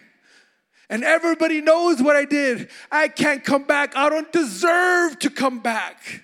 And 0.88 1.02
everybody 1.02 1.60
knows 1.60 2.00
what 2.00 2.16
I 2.16 2.24
did. 2.24 2.70
I 2.90 3.08
can't 3.08 3.44
come 3.44 3.64
back. 3.64 3.96
I 3.96 4.08
don't 4.08 4.30
deserve 4.32 5.18
to 5.18 5.30
come 5.30 5.58
back. 5.58 6.22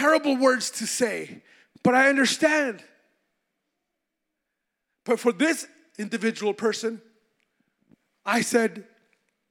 Terrible 0.00 0.38
words 0.38 0.70
to 0.70 0.86
say, 0.86 1.42
but 1.82 1.94
I 1.94 2.08
understand. 2.08 2.82
But 5.04 5.20
for 5.20 5.30
this 5.30 5.66
individual 5.98 6.54
person, 6.54 7.02
I 8.24 8.40
said, 8.40 8.86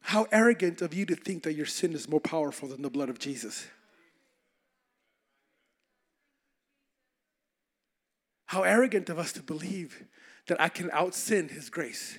How 0.02 0.26
arrogant 0.32 0.82
of 0.82 0.92
you 0.92 1.06
to 1.06 1.16
think 1.16 1.44
that 1.44 1.54
your 1.54 1.68
sin 1.68 1.94
is 1.94 2.10
more 2.10 2.20
powerful 2.20 2.68
than 2.68 2.82
the 2.82 2.90
blood 2.90 3.10
of 3.10 3.20
Jesus. 3.20 3.68
How 8.48 8.64
arrogant 8.64 9.08
of 9.12 9.20
us 9.20 9.32
to 9.34 9.44
believe 9.44 10.04
that 10.48 10.60
I 10.60 10.70
can 10.70 10.90
out 10.90 11.14
sin 11.14 11.50
His 11.50 11.70
grace. 11.70 12.18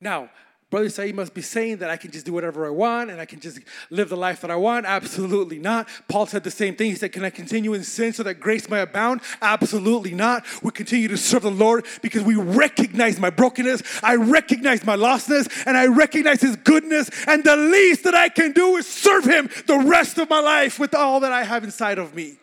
Now, 0.00 0.30
Brother 0.72 0.88
Saeed 0.88 1.14
must 1.14 1.34
be 1.34 1.42
saying 1.42 1.76
that 1.76 1.90
I 1.90 1.98
can 1.98 2.10
just 2.10 2.24
do 2.24 2.32
whatever 2.32 2.64
I 2.64 2.70
want 2.70 3.10
and 3.10 3.20
I 3.20 3.26
can 3.26 3.40
just 3.40 3.58
live 3.90 4.08
the 4.08 4.16
life 4.16 4.40
that 4.40 4.50
I 4.50 4.56
want. 4.56 4.86
Absolutely 4.86 5.58
not. 5.58 5.86
Paul 6.08 6.24
said 6.24 6.44
the 6.44 6.50
same 6.50 6.76
thing. 6.76 6.88
He 6.88 6.96
said, 6.96 7.12
Can 7.12 7.26
I 7.26 7.28
continue 7.28 7.74
in 7.74 7.84
sin 7.84 8.14
so 8.14 8.22
that 8.22 8.40
grace 8.40 8.70
may 8.70 8.80
abound? 8.80 9.20
Absolutely 9.42 10.14
not. 10.14 10.46
We 10.62 10.70
continue 10.70 11.08
to 11.08 11.18
serve 11.18 11.42
the 11.42 11.50
Lord 11.50 11.84
because 12.00 12.22
we 12.22 12.36
recognize 12.36 13.20
my 13.20 13.28
brokenness, 13.28 13.82
I 14.02 14.14
recognize 14.14 14.82
my 14.86 14.96
lostness, 14.96 15.46
and 15.66 15.76
I 15.76 15.88
recognize 15.88 16.40
His 16.40 16.56
goodness. 16.56 17.10
And 17.26 17.44
the 17.44 17.54
least 17.54 18.04
that 18.04 18.14
I 18.14 18.30
can 18.30 18.52
do 18.52 18.76
is 18.76 18.88
serve 18.88 19.26
Him 19.26 19.50
the 19.66 19.78
rest 19.78 20.16
of 20.16 20.30
my 20.30 20.40
life 20.40 20.78
with 20.78 20.94
all 20.94 21.20
that 21.20 21.32
I 21.32 21.44
have 21.44 21.64
inside 21.64 21.98
of 21.98 22.14
me. 22.14 22.38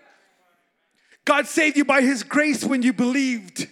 God 1.25 1.47
saved 1.47 1.77
you 1.77 1.83
by 1.83 2.01
His 2.01 2.21
grace 2.21 2.63
when 2.63 2.83
you 2.83 2.93
believed. 2.93 3.67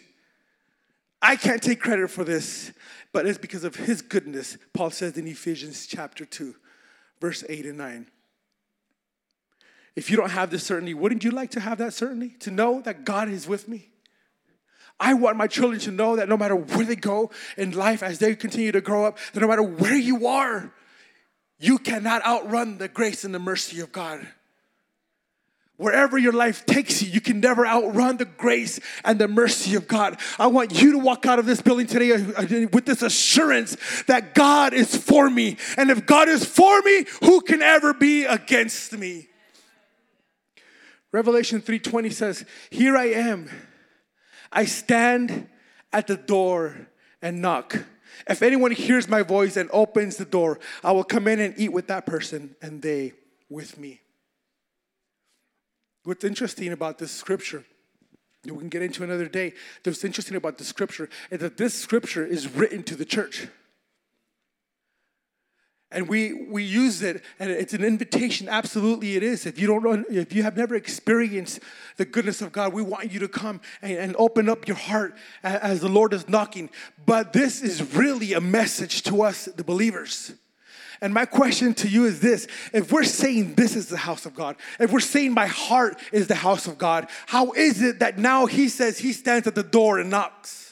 I 1.21 1.35
can't 1.35 1.61
take 1.61 1.79
credit 1.79 2.09
for 2.09 2.23
this 2.23 2.71
but 3.17 3.25
it's 3.25 3.39
because 3.39 3.63
of 3.63 3.75
his 3.75 4.03
goodness, 4.03 4.59
Paul 4.73 4.91
says 4.91 5.17
in 5.17 5.25
Ephesians 5.25 5.87
chapter 5.87 6.23
2, 6.23 6.53
verse 7.19 7.43
8 7.49 7.65
and 7.65 7.75
9. 7.79 8.05
If 9.95 10.11
you 10.11 10.17
don't 10.17 10.29
have 10.29 10.51
this 10.51 10.63
certainty, 10.63 10.93
wouldn't 10.93 11.23
you 11.23 11.31
like 11.31 11.49
to 11.49 11.59
have 11.59 11.79
that 11.79 11.95
certainty? 11.95 12.35
To 12.41 12.51
know 12.51 12.79
that 12.81 13.05
God 13.05 13.27
is 13.27 13.47
with 13.47 13.67
me? 13.67 13.89
I 14.99 15.15
want 15.15 15.35
my 15.35 15.47
children 15.47 15.81
to 15.81 15.91
know 15.91 16.15
that 16.17 16.29
no 16.29 16.37
matter 16.37 16.55
where 16.55 16.85
they 16.85 16.95
go 16.95 17.31
in 17.57 17.71
life, 17.71 18.03
as 18.03 18.19
they 18.19 18.35
continue 18.35 18.71
to 18.71 18.81
grow 18.81 19.07
up, 19.07 19.17
that 19.33 19.39
no 19.39 19.47
matter 19.47 19.63
where 19.63 19.97
you 19.97 20.27
are, 20.27 20.71
you 21.57 21.79
cannot 21.79 22.23
outrun 22.23 22.77
the 22.77 22.87
grace 22.87 23.23
and 23.23 23.33
the 23.33 23.39
mercy 23.39 23.79
of 23.79 23.91
God. 23.91 24.27
Wherever 25.77 26.17
your 26.17 26.33
life 26.33 26.65
takes 26.65 27.03
you, 27.03 27.09
you 27.09 27.21
can 27.21 27.39
never 27.39 27.65
outrun 27.65 28.17
the 28.17 28.25
grace 28.25 28.79
and 29.05 29.19
the 29.19 29.27
mercy 29.27 29.75
of 29.75 29.87
God. 29.87 30.19
I 30.39 30.47
want 30.47 30.81
you 30.81 30.93
to 30.93 30.97
walk 30.97 31.27
out 31.27 31.37
of 31.37 31.45
this 31.45 31.61
building 31.61 31.85
today 31.85 32.13
uh, 32.13 32.67
with 32.73 32.85
this 32.85 33.03
assurance 33.03 33.77
that 34.07 34.33
God 34.33 34.73
is 34.73 34.95
for 34.97 35.29
me. 35.29 35.57
And 35.77 35.91
if 35.91 36.07
God 36.07 36.29
is 36.29 36.43
for 36.43 36.81
me, 36.81 37.05
who 37.23 37.41
can 37.41 37.61
ever 37.61 37.93
be 37.93 38.25
against 38.25 38.97
me? 38.97 39.27
Revelation 41.11 41.61
3:20 41.61 42.09
says, 42.09 42.43
"Here 42.71 42.97
I 42.97 43.05
am. 43.05 43.49
I 44.51 44.65
stand 44.65 45.47
at 45.93 46.07
the 46.07 46.17
door 46.17 46.87
and 47.21 47.39
knock. 47.39 47.85
If 48.27 48.41
anyone 48.41 48.71
hears 48.71 49.07
my 49.07 49.21
voice 49.21 49.55
and 49.55 49.69
opens 49.71 50.17
the 50.17 50.25
door, 50.25 50.59
I 50.83 50.91
will 50.91 51.03
come 51.03 51.27
in 51.27 51.39
and 51.39 51.53
eat 51.55 51.71
with 51.71 51.85
that 51.87 52.07
person 52.07 52.55
and 52.63 52.81
they 52.81 53.13
with 53.47 53.77
me." 53.77 54.01
What's 56.07 56.23
interesting 56.23 56.71
about 56.71 56.99
this 56.99 57.11
scripture, 57.11 57.65
we 58.45 58.57
can 58.57 58.69
get 58.69 58.81
into 58.81 59.03
another 59.03 59.27
day. 59.27 59.51
What's 59.83 60.05
interesting 60.05 60.37
about 60.37 60.57
the 60.57 60.63
scripture 60.63 61.09
is 61.29 61.41
that 61.41 61.57
this 61.57 61.73
scripture 61.73 62.25
is 62.25 62.49
written 62.49 62.81
to 62.83 62.95
the 62.95 63.03
church. 63.03 63.49
And 65.91 66.07
we, 66.07 66.47
we 66.49 66.63
use 66.63 67.01
it, 67.01 67.21
and 67.39 67.51
it's 67.51 67.73
an 67.73 67.83
invitation. 67.83 68.47
Absolutely, 68.47 69.17
it 69.17 69.23
is. 69.23 69.45
If 69.45 69.59
you 69.59 69.67
don't 69.67 70.05
if 70.09 70.31
you 70.31 70.43
have 70.43 70.55
never 70.55 70.75
experienced 70.75 71.59
the 71.97 72.05
goodness 72.05 72.41
of 72.41 72.53
God, 72.53 72.71
we 72.71 72.81
want 72.81 73.11
you 73.11 73.19
to 73.19 73.27
come 73.27 73.59
and, 73.81 73.97
and 73.97 74.15
open 74.17 74.47
up 74.47 74.65
your 74.65 74.77
heart 74.77 75.13
as 75.43 75.81
the 75.81 75.89
Lord 75.89 76.13
is 76.13 76.29
knocking. 76.29 76.69
But 77.05 77.33
this 77.33 77.61
is 77.61 77.95
really 77.95 78.31
a 78.31 78.39
message 78.39 79.03
to 79.03 79.23
us, 79.23 79.43
the 79.43 79.65
believers. 79.65 80.31
And 81.01 81.13
my 81.13 81.25
question 81.25 81.73
to 81.75 81.87
you 81.87 82.05
is 82.05 82.19
this 82.19 82.47
if 82.73 82.91
we're 82.91 83.03
saying 83.03 83.55
this 83.55 83.75
is 83.75 83.87
the 83.87 83.97
house 83.97 84.25
of 84.25 84.33
God, 84.33 84.55
if 84.79 84.91
we're 84.91 84.99
saying 84.99 85.33
my 85.33 85.47
heart 85.47 85.99
is 86.11 86.27
the 86.27 86.35
house 86.35 86.67
of 86.67 86.77
God, 86.77 87.07
how 87.27 87.51
is 87.51 87.81
it 87.81 87.99
that 87.99 88.17
now 88.17 88.45
He 88.45 88.69
says 88.69 88.97
He 88.97 89.13
stands 89.13 89.47
at 89.47 89.55
the 89.55 89.63
door 89.63 89.99
and 89.99 90.09
knocks? 90.09 90.66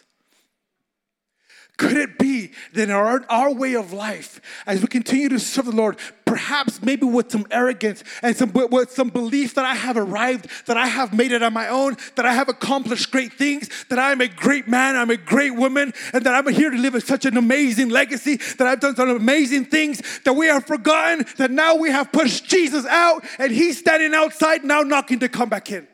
Could 1.78 1.97
it 1.97 2.17
be 2.17 2.51
that 2.73 2.89
our, 2.89 3.26
our 3.30 3.53
way 3.53 3.76
of 3.76 3.91
life, 3.91 4.39
as 4.65 4.82
we 4.82 4.88
continue 4.88 5.28
to 5.30 5.39
serve 5.39 5.65
the 5.65 5.71
Lord, 5.76 5.97
perhaps 6.23 6.82
maybe 6.82 7.05
with 7.05 7.32
some 7.32 7.45
arrogance 7.51 8.03
and 8.21 8.36
some 8.36 8.51
with 8.53 8.91
some 8.91 9.09
belief 9.09 9.55
that 9.55 9.65
I 9.65 9.76
have 9.76 9.97
arrived, 9.97 10.49
that 10.67 10.78
I 10.78 10.88
have 10.88 11.13
made 11.13 11.34
it 11.34 11.43
on 11.43 11.53
my 11.53 11.67
own, 11.67 11.97
that 12.15 12.26
I 12.26 12.34
have 12.34 12.47
accomplished 12.47 13.11
great 13.11 13.34
things, 13.34 13.69
that 13.89 13.99
I 13.99 14.11
am 14.11 14.21
a 14.21 14.28
great 14.28 14.67
man, 14.67 14.95
I'm 14.95 15.09
a 15.09 15.17
great 15.17 15.55
woman, 15.55 15.93
and 16.13 16.26
that 16.26 16.34
I'm 16.34 16.51
here 16.53 16.69
to 16.69 16.78
live 16.78 17.01
such 17.03 17.26
an 17.26 17.36
amazing 17.36 17.89
legacy, 17.89 18.38
that 18.57 18.67
I've 18.67 18.80
done 18.80 18.95
some 18.95 19.09
amazing 19.09 19.65
things, 19.65 20.01
that 20.23 20.34
we 20.34 20.47
have 20.47 20.65
forgotten 20.65 21.26
that 21.38 21.51
now 21.51 21.76
we 21.76 21.89
have 21.91 22.11
pushed 22.11 22.45
Jesus 22.45 22.86
out 22.86 23.26
and 23.38 23.51
he's 23.51 23.78
standing 23.78 24.13
outside 24.13 24.63
now 24.63 24.82
knocking 24.82 25.19
to 25.19 25.30
come 25.30 25.49
back 25.49 25.71
in. 25.71 25.88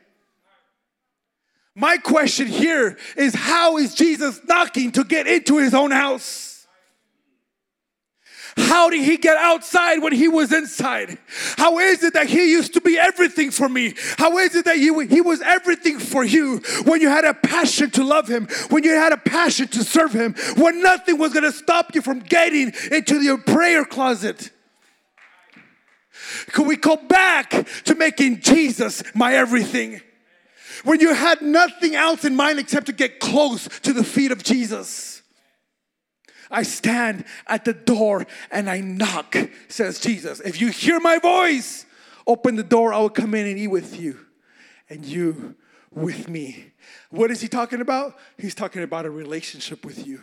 My 1.74 1.96
question 1.96 2.48
here 2.48 2.98
is 3.16 3.34
how 3.34 3.78
is 3.78 3.94
Jesus 3.94 4.40
knocking 4.46 4.92
to 4.92 5.04
get 5.04 5.26
into 5.26 5.58
his 5.58 5.72
own 5.72 5.90
house? 5.90 6.66
How 8.56 8.90
did 8.90 9.02
he 9.02 9.16
get 9.16 9.38
outside 9.38 10.02
when 10.02 10.12
he 10.12 10.28
was 10.28 10.52
inside? 10.52 11.16
How 11.56 11.78
is 11.78 12.02
it 12.02 12.12
that 12.12 12.26
he 12.26 12.50
used 12.50 12.74
to 12.74 12.82
be 12.82 12.98
everything 12.98 13.50
for 13.50 13.66
me? 13.66 13.94
How 14.18 14.36
is 14.38 14.54
it 14.54 14.66
that 14.66 14.76
he, 14.76 14.92
he 15.06 15.22
was 15.22 15.40
everything 15.40 15.98
for 15.98 16.22
you 16.22 16.58
when 16.84 17.00
you 17.00 17.08
had 17.08 17.24
a 17.24 17.32
passion 17.32 17.90
to 17.92 18.04
love 18.04 18.28
him, 18.28 18.48
when 18.68 18.84
you 18.84 18.90
had 18.90 19.12
a 19.12 19.16
passion 19.16 19.68
to 19.68 19.82
serve 19.82 20.12
him, 20.12 20.34
when 20.56 20.82
nothing 20.82 21.16
was 21.16 21.32
going 21.32 21.44
to 21.44 21.52
stop 21.52 21.94
you 21.94 22.02
from 22.02 22.18
getting 22.20 22.72
into 22.90 23.22
your 23.22 23.38
prayer 23.38 23.86
closet? 23.86 24.50
Could 26.52 26.66
we 26.66 26.76
go 26.76 26.96
back 26.96 27.66
to 27.84 27.94
making 27.94 28.40
Jesus 28.40 29.02
my 29.14 29.34
everything? 29.34 30.02
When 30.84 31.00
you 31.00 31.14
had 31.14 31.42
nothing 31.42 31.94
else 31.94 32.24
in 32.24 32.36
mind 32.36 32.58
except 32.58 32.86
to 32.86 32.92
get 32.92 33.20
close 33.20 33.68
to 33.80 33.92
the 33.92 34.04
feet 34.04 34.32
of 34.32 34.42
Jesus. 34.42 35.22
I 36.50 36.64
stand 36.64 37.24
at 37.46 37.64
the 37.64 37.72
door 37.72 38.26
and 38.50 38.68
I 38.68 38.80
knock, 38.80 39.36
says 39.68 40.00
Jesus. 40.00 40.40
If 40.40 40.60
you 40.60 40.68
hear 40.68 41.00
my 41.00 41.18
voice, 41.18 41.86
open 42.26 42.56
the 42.56 42.62
door, 42.62 42.92
I 42.92 42.98
will 42.98 43.10
come 43.10 43.34
in 43.34 43.46
and 43.46 43.58
eat 43.58 43.68
with 43.68 43.98
you, 43.98 44.18
and 44.90 45.04
you 45.04 45.54
with 45.90 46.28
me. 46.28 46.72
What 47.10 47.30
is 47.30 47.40
he 47.40 47.48
talking 47.48 47.80
about? 47.80 48.18
He's 48.36 48.54
talking 48.54 48.82
about 48.82 49.06
a 49.06 49.10
relationship 49.10 49.84
with 49.84 50.06
you 50.06 50.22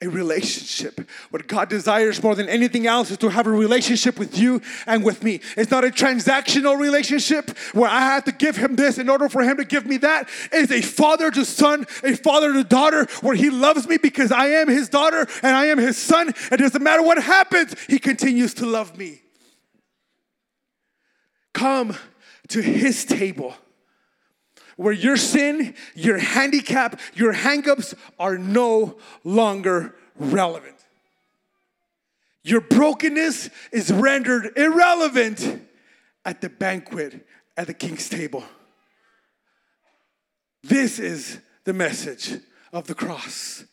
a 0.00 0.08
relationship. 0.08 1.08
What 1.30 1.48
God 1.48 1.68
desires 1.68 2.22
more 2.22 2.36
than 2.36 2.48
anything 2.48 2.86
else 2.86 3.10
is 3.10 3.18
to 3.18 3.30
have 3.30 3.48
a 3.48 3.50
relationship 3.50 4.16
with 4.16 4.38
you 4.38 4.62
and 4.86 5.04
with 5.04 5.24
me. 5.24 5.40
It's 5.56 5.72
not 5.72 5.84
a 5.84 5.88
transactional 5.88 6.78
relationship 6.78 7.50
where 7.72 7.90
I 7.90 8.00
have 8.00 8.24
to 8.24 8.32
give 8.32 8.56
him 8.56 8.76
this 8.76 8.98
in 8.98 9.08
order 9.08 9.28
for 9.28 9.42
him 9.42 9.56
to 9.56 9.64
give 9.64 9.86
me 9.86 9.96
that. 9.98 10.28
It's 10.52 10.70
a 10.70 10.82
father 10.82 11.32
to 11.32 11.44
son, 11.44 11.84
a 12.04 12.14
father 12.14 12.52
to 12.52 12.62
daughter, 12.62 13.06
where 13.22 13.34
he 13.34 13.50
loves 13.50 13.88
me 13.88 13.96
because 13.96 14.30
I 14.30 14.46
am 14.46 14.68
his 14.68 14.88
daughter 14.88 15.26
and 15.42 15.56
I 15.56 15.66
am 15.66 15.78
his 15.78 15.96
son. 15.96 16.32
It 16.52 16.58
doesn't 16.58 16.82
matter 16.82 17.02
what 17.02 17.20
happens, 17.20 17.74
he 17.88 17.98
continues 17.98 18.54
to 18.54 18.66
love 18.66 18.96
me. 18.96 19.22
Come 21.52 21.96
to 22.48 22.60
his 22.60 23.04
table 23.04 23.54
where 24.78 24.92
your 24.92 25.16
sin, 25.16 25.74
your 25.96 26.18
handicap, 26.18 27.00
your 27.14 27.34
hangups 27.34 27.94
are 28.16 28.38
no 28.38 28.96
longer 29.24 29.96
relevant. 30.14 30.76
Your 32.44 32.60
brokenness 32.60 33.50
is 33.72 33.92
rendered 33.92 34.56
irrelevant 34.56 35.62
at 36.24 36.40
the 36.40 36.48
banquet 36.48 37.26
at 37.56 37.66
the 37.66 37.74
king's 37.74 38.08
table. 38.08 38.44
This 40.62 41.00
is 41.00 41.40
the 41.64 41.72
message 41.72 42.38
of 42.72 42.86
the 42.86 42.94
cross. 42.94 43.64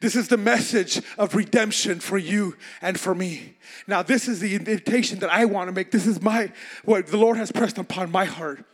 This 0.00 0.16
is 0.16 0.28
the 0.28 0.38
message 0.38 1.02
of 1.18 1.34
redemption 1.34 2.00
for 2.00 2.16
you 2.16 2.56
and 2.80 2.98
for 2.98 3.14
me. 3.14 3.58
Now, 3.86 4.02
this 4.02 4.26
is 4.26 4.40
the 4.40 4.54
invitation 4.54 5.18
that 5.18 5.30
I 5.30 5.44
want 5.44 5.68
to 5.68 5.72
make. 5.72 5.90
This 5.90 6.06
is 6.06 6.22
my 6.22 6.50
what 6.82 7.08
the 7.08 7.18
Lord 7.18 7.36
has 7.36 7.52
pressed 7.52 7.76
upon 7.76 8.10
my 8.10 8.24
heart. 8.24 8.64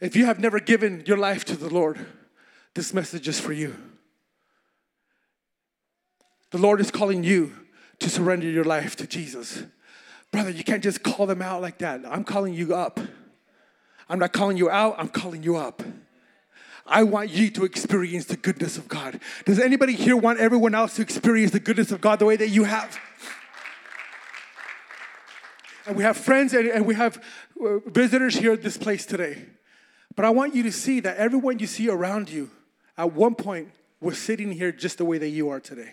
If 0.00 0.14
you 0.14 0.26
have 0.26 0.38
never 0.38 0.60
given 0.60 1.02
your 1.06 1.16
life 1.16 1.44
to 1.46 1.56
the 1.56 1.68
Lord, 1.68 2.06
this 2.74 2.94
message 2.94 3.26
is 3.26 3.40
for 3.40 3.52
you. 3.52 3.76
The 6.50 6.58
Lord 6.58 6.80
is 6.80 6.90
calling 6.90 7.24
you 7.24 7.52
to 7.98 8.08
surrender 8.08 8.48
your 8.48 8.64
life 8.64 8.94
to 8.96 9.06
Jesus. 9.06 9.64
Brother, 10.30 10.50
you 10.50 10.62
can't 10.62 10.82
just 10.82 11.02
call 11.02 11.26
them 11.26 11.42
out 11.42 11.60
like 11.60 11.78
that. 11.78 12.02
I'm 12.06 12.24
calling 12.24 12.54
you 12.54 12.74
up. 12.74 13.00
I'm 14.08 14.18
not 14.18 14.32
calling 14.32 14.56
you 14.56 14.70
out, 14.70 14.94
I'm 14.98 15.08
calling 15.08 15.42
you 15.42 15.56
up. 15.56 15.82
I 16.86 17.02
want 17.02 17.28
you 17.28 17.50
to 17.50 17.64
experience 17.64 18.24
the 18.24 18.38
goodness 18.38 18.78
of 18.78 18.88
God. 18.88 19.20
Does 19.44 19.58
anybody 19.58 19.92
here 19.92 20.16
want 20.16 20.38
everyone 20.38 20.74
else 20.74 20.96
to 20.96 21.02
experience 21.02 21.52
the 21.52 21.60
goodness 21.60 21.92
of 21.92 22.00
God 22.00 22.18
the 22.18 22.24
way 22.24 22.36
that 22.36 22.48
you 22.48 22.64
have? 22.64 22.98
And 25.86 25.96
we 25.96 26.02
have 26.02 26.16
friends 26.16 26.54
and, 26.54 26.68
and 26.68 26.86
we 26.86 26.94
have 26.94 27.22
uh, 27.62 27.80
visitors 27.86 28.36
here 28.36 28.52
at 28.52 28.62
this 28.62 28.78
place 28.78 29.04
today. 29.04 29.44
But 30.18 30.24
I 30.24 30.30
want 30.30 30.52
you 30.56 30.64
to 30.64 30.72
see 30.72 30.98
that 30.98 31.16
everyone 31.16 31.60
you 31.60 31.68
see 31.68 31.88
around 31.88 32.28
you 32.28 32.50
at 32.96 33.12
one 33.12 33.36
point 33.36 33.70
was 34.00 34.18
sitting 34.18 34.50
here 34.50 34.72
just 34.72 34.98
the 34.98 35.04
way 35.04 35.16
that 35.16 35.28
you 35.28 35.48
are 35.50 35.60
today. 35.60 35.92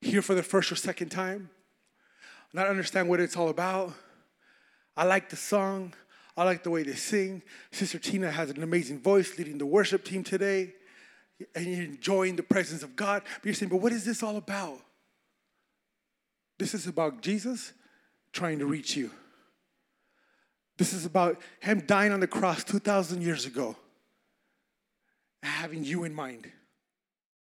Here 0.00 0.20
for 0.20 0.34
the 0.34 0.42
first 0.42 0.72
or 0.72 0.74
second 0.74 1.10
time, 1.10 1.48
not 2.52 2.66
understand 2.66 3.08
what 3.08 3.20
it's 3.20 3.36
all 3.36 3.50
about. 3.50 3.92
I 4.96 5.04
like 5.04 5.30
the 5.30 5.36
song. 5.36 5.94
I 6.36 6.42
like 6.42 6.64
the 6.64 6.70
way 6.70 6.82
they 6.82 6.96
sing. 6.96 7.42
Sister 7.70 8.00
Tina 8.00 8.32
has 8.32 8.50
an 8.50 8.60
amazing 8.60 8.98
voice 8.98 9.38
leading 9.38 9.58
the 9.58 9.66
worship 9.66 10.04
team 10.04 10.24
today. 10.24 10.74
And 11.54 11.66
you're 11.66 11.84
enjoying 11.84 12.34
the 12.34 12.42
presence 12.42 12.82
of 12.82 12.96
God. 12.96 13.22
But 13.36 13.44
you're 13.44 13.54
saying, 13.54 13.70
but 13.70 13.80
what 13.80 13.92
is 13.92 14.04
this 14.04 14.24
all 14.24 14.36
about? 14.36 14.80
This 16.58 16.74
is 16.74 16.88
about 16.88 17.22
Jesus 17.22 17.72
trying 18.32 18.58
to 18.58 18.66
reach 18.66 18.96
you. 18.96 19.12
This 20.78 20.92
is 20.92 21.06
about 21.06 21.40
Him 21.60 21.80
dying 21.86 22.12
on 22.12 22.20
the 22.20 22.26
cross 22.26 22.64
2,000 22.64 23.22
years 23.22 23.46
ago, 23.46 23.76
having 25.42 25.84
you 25.84 26.04
in 26.04 26.14
mind. 26.14 26.50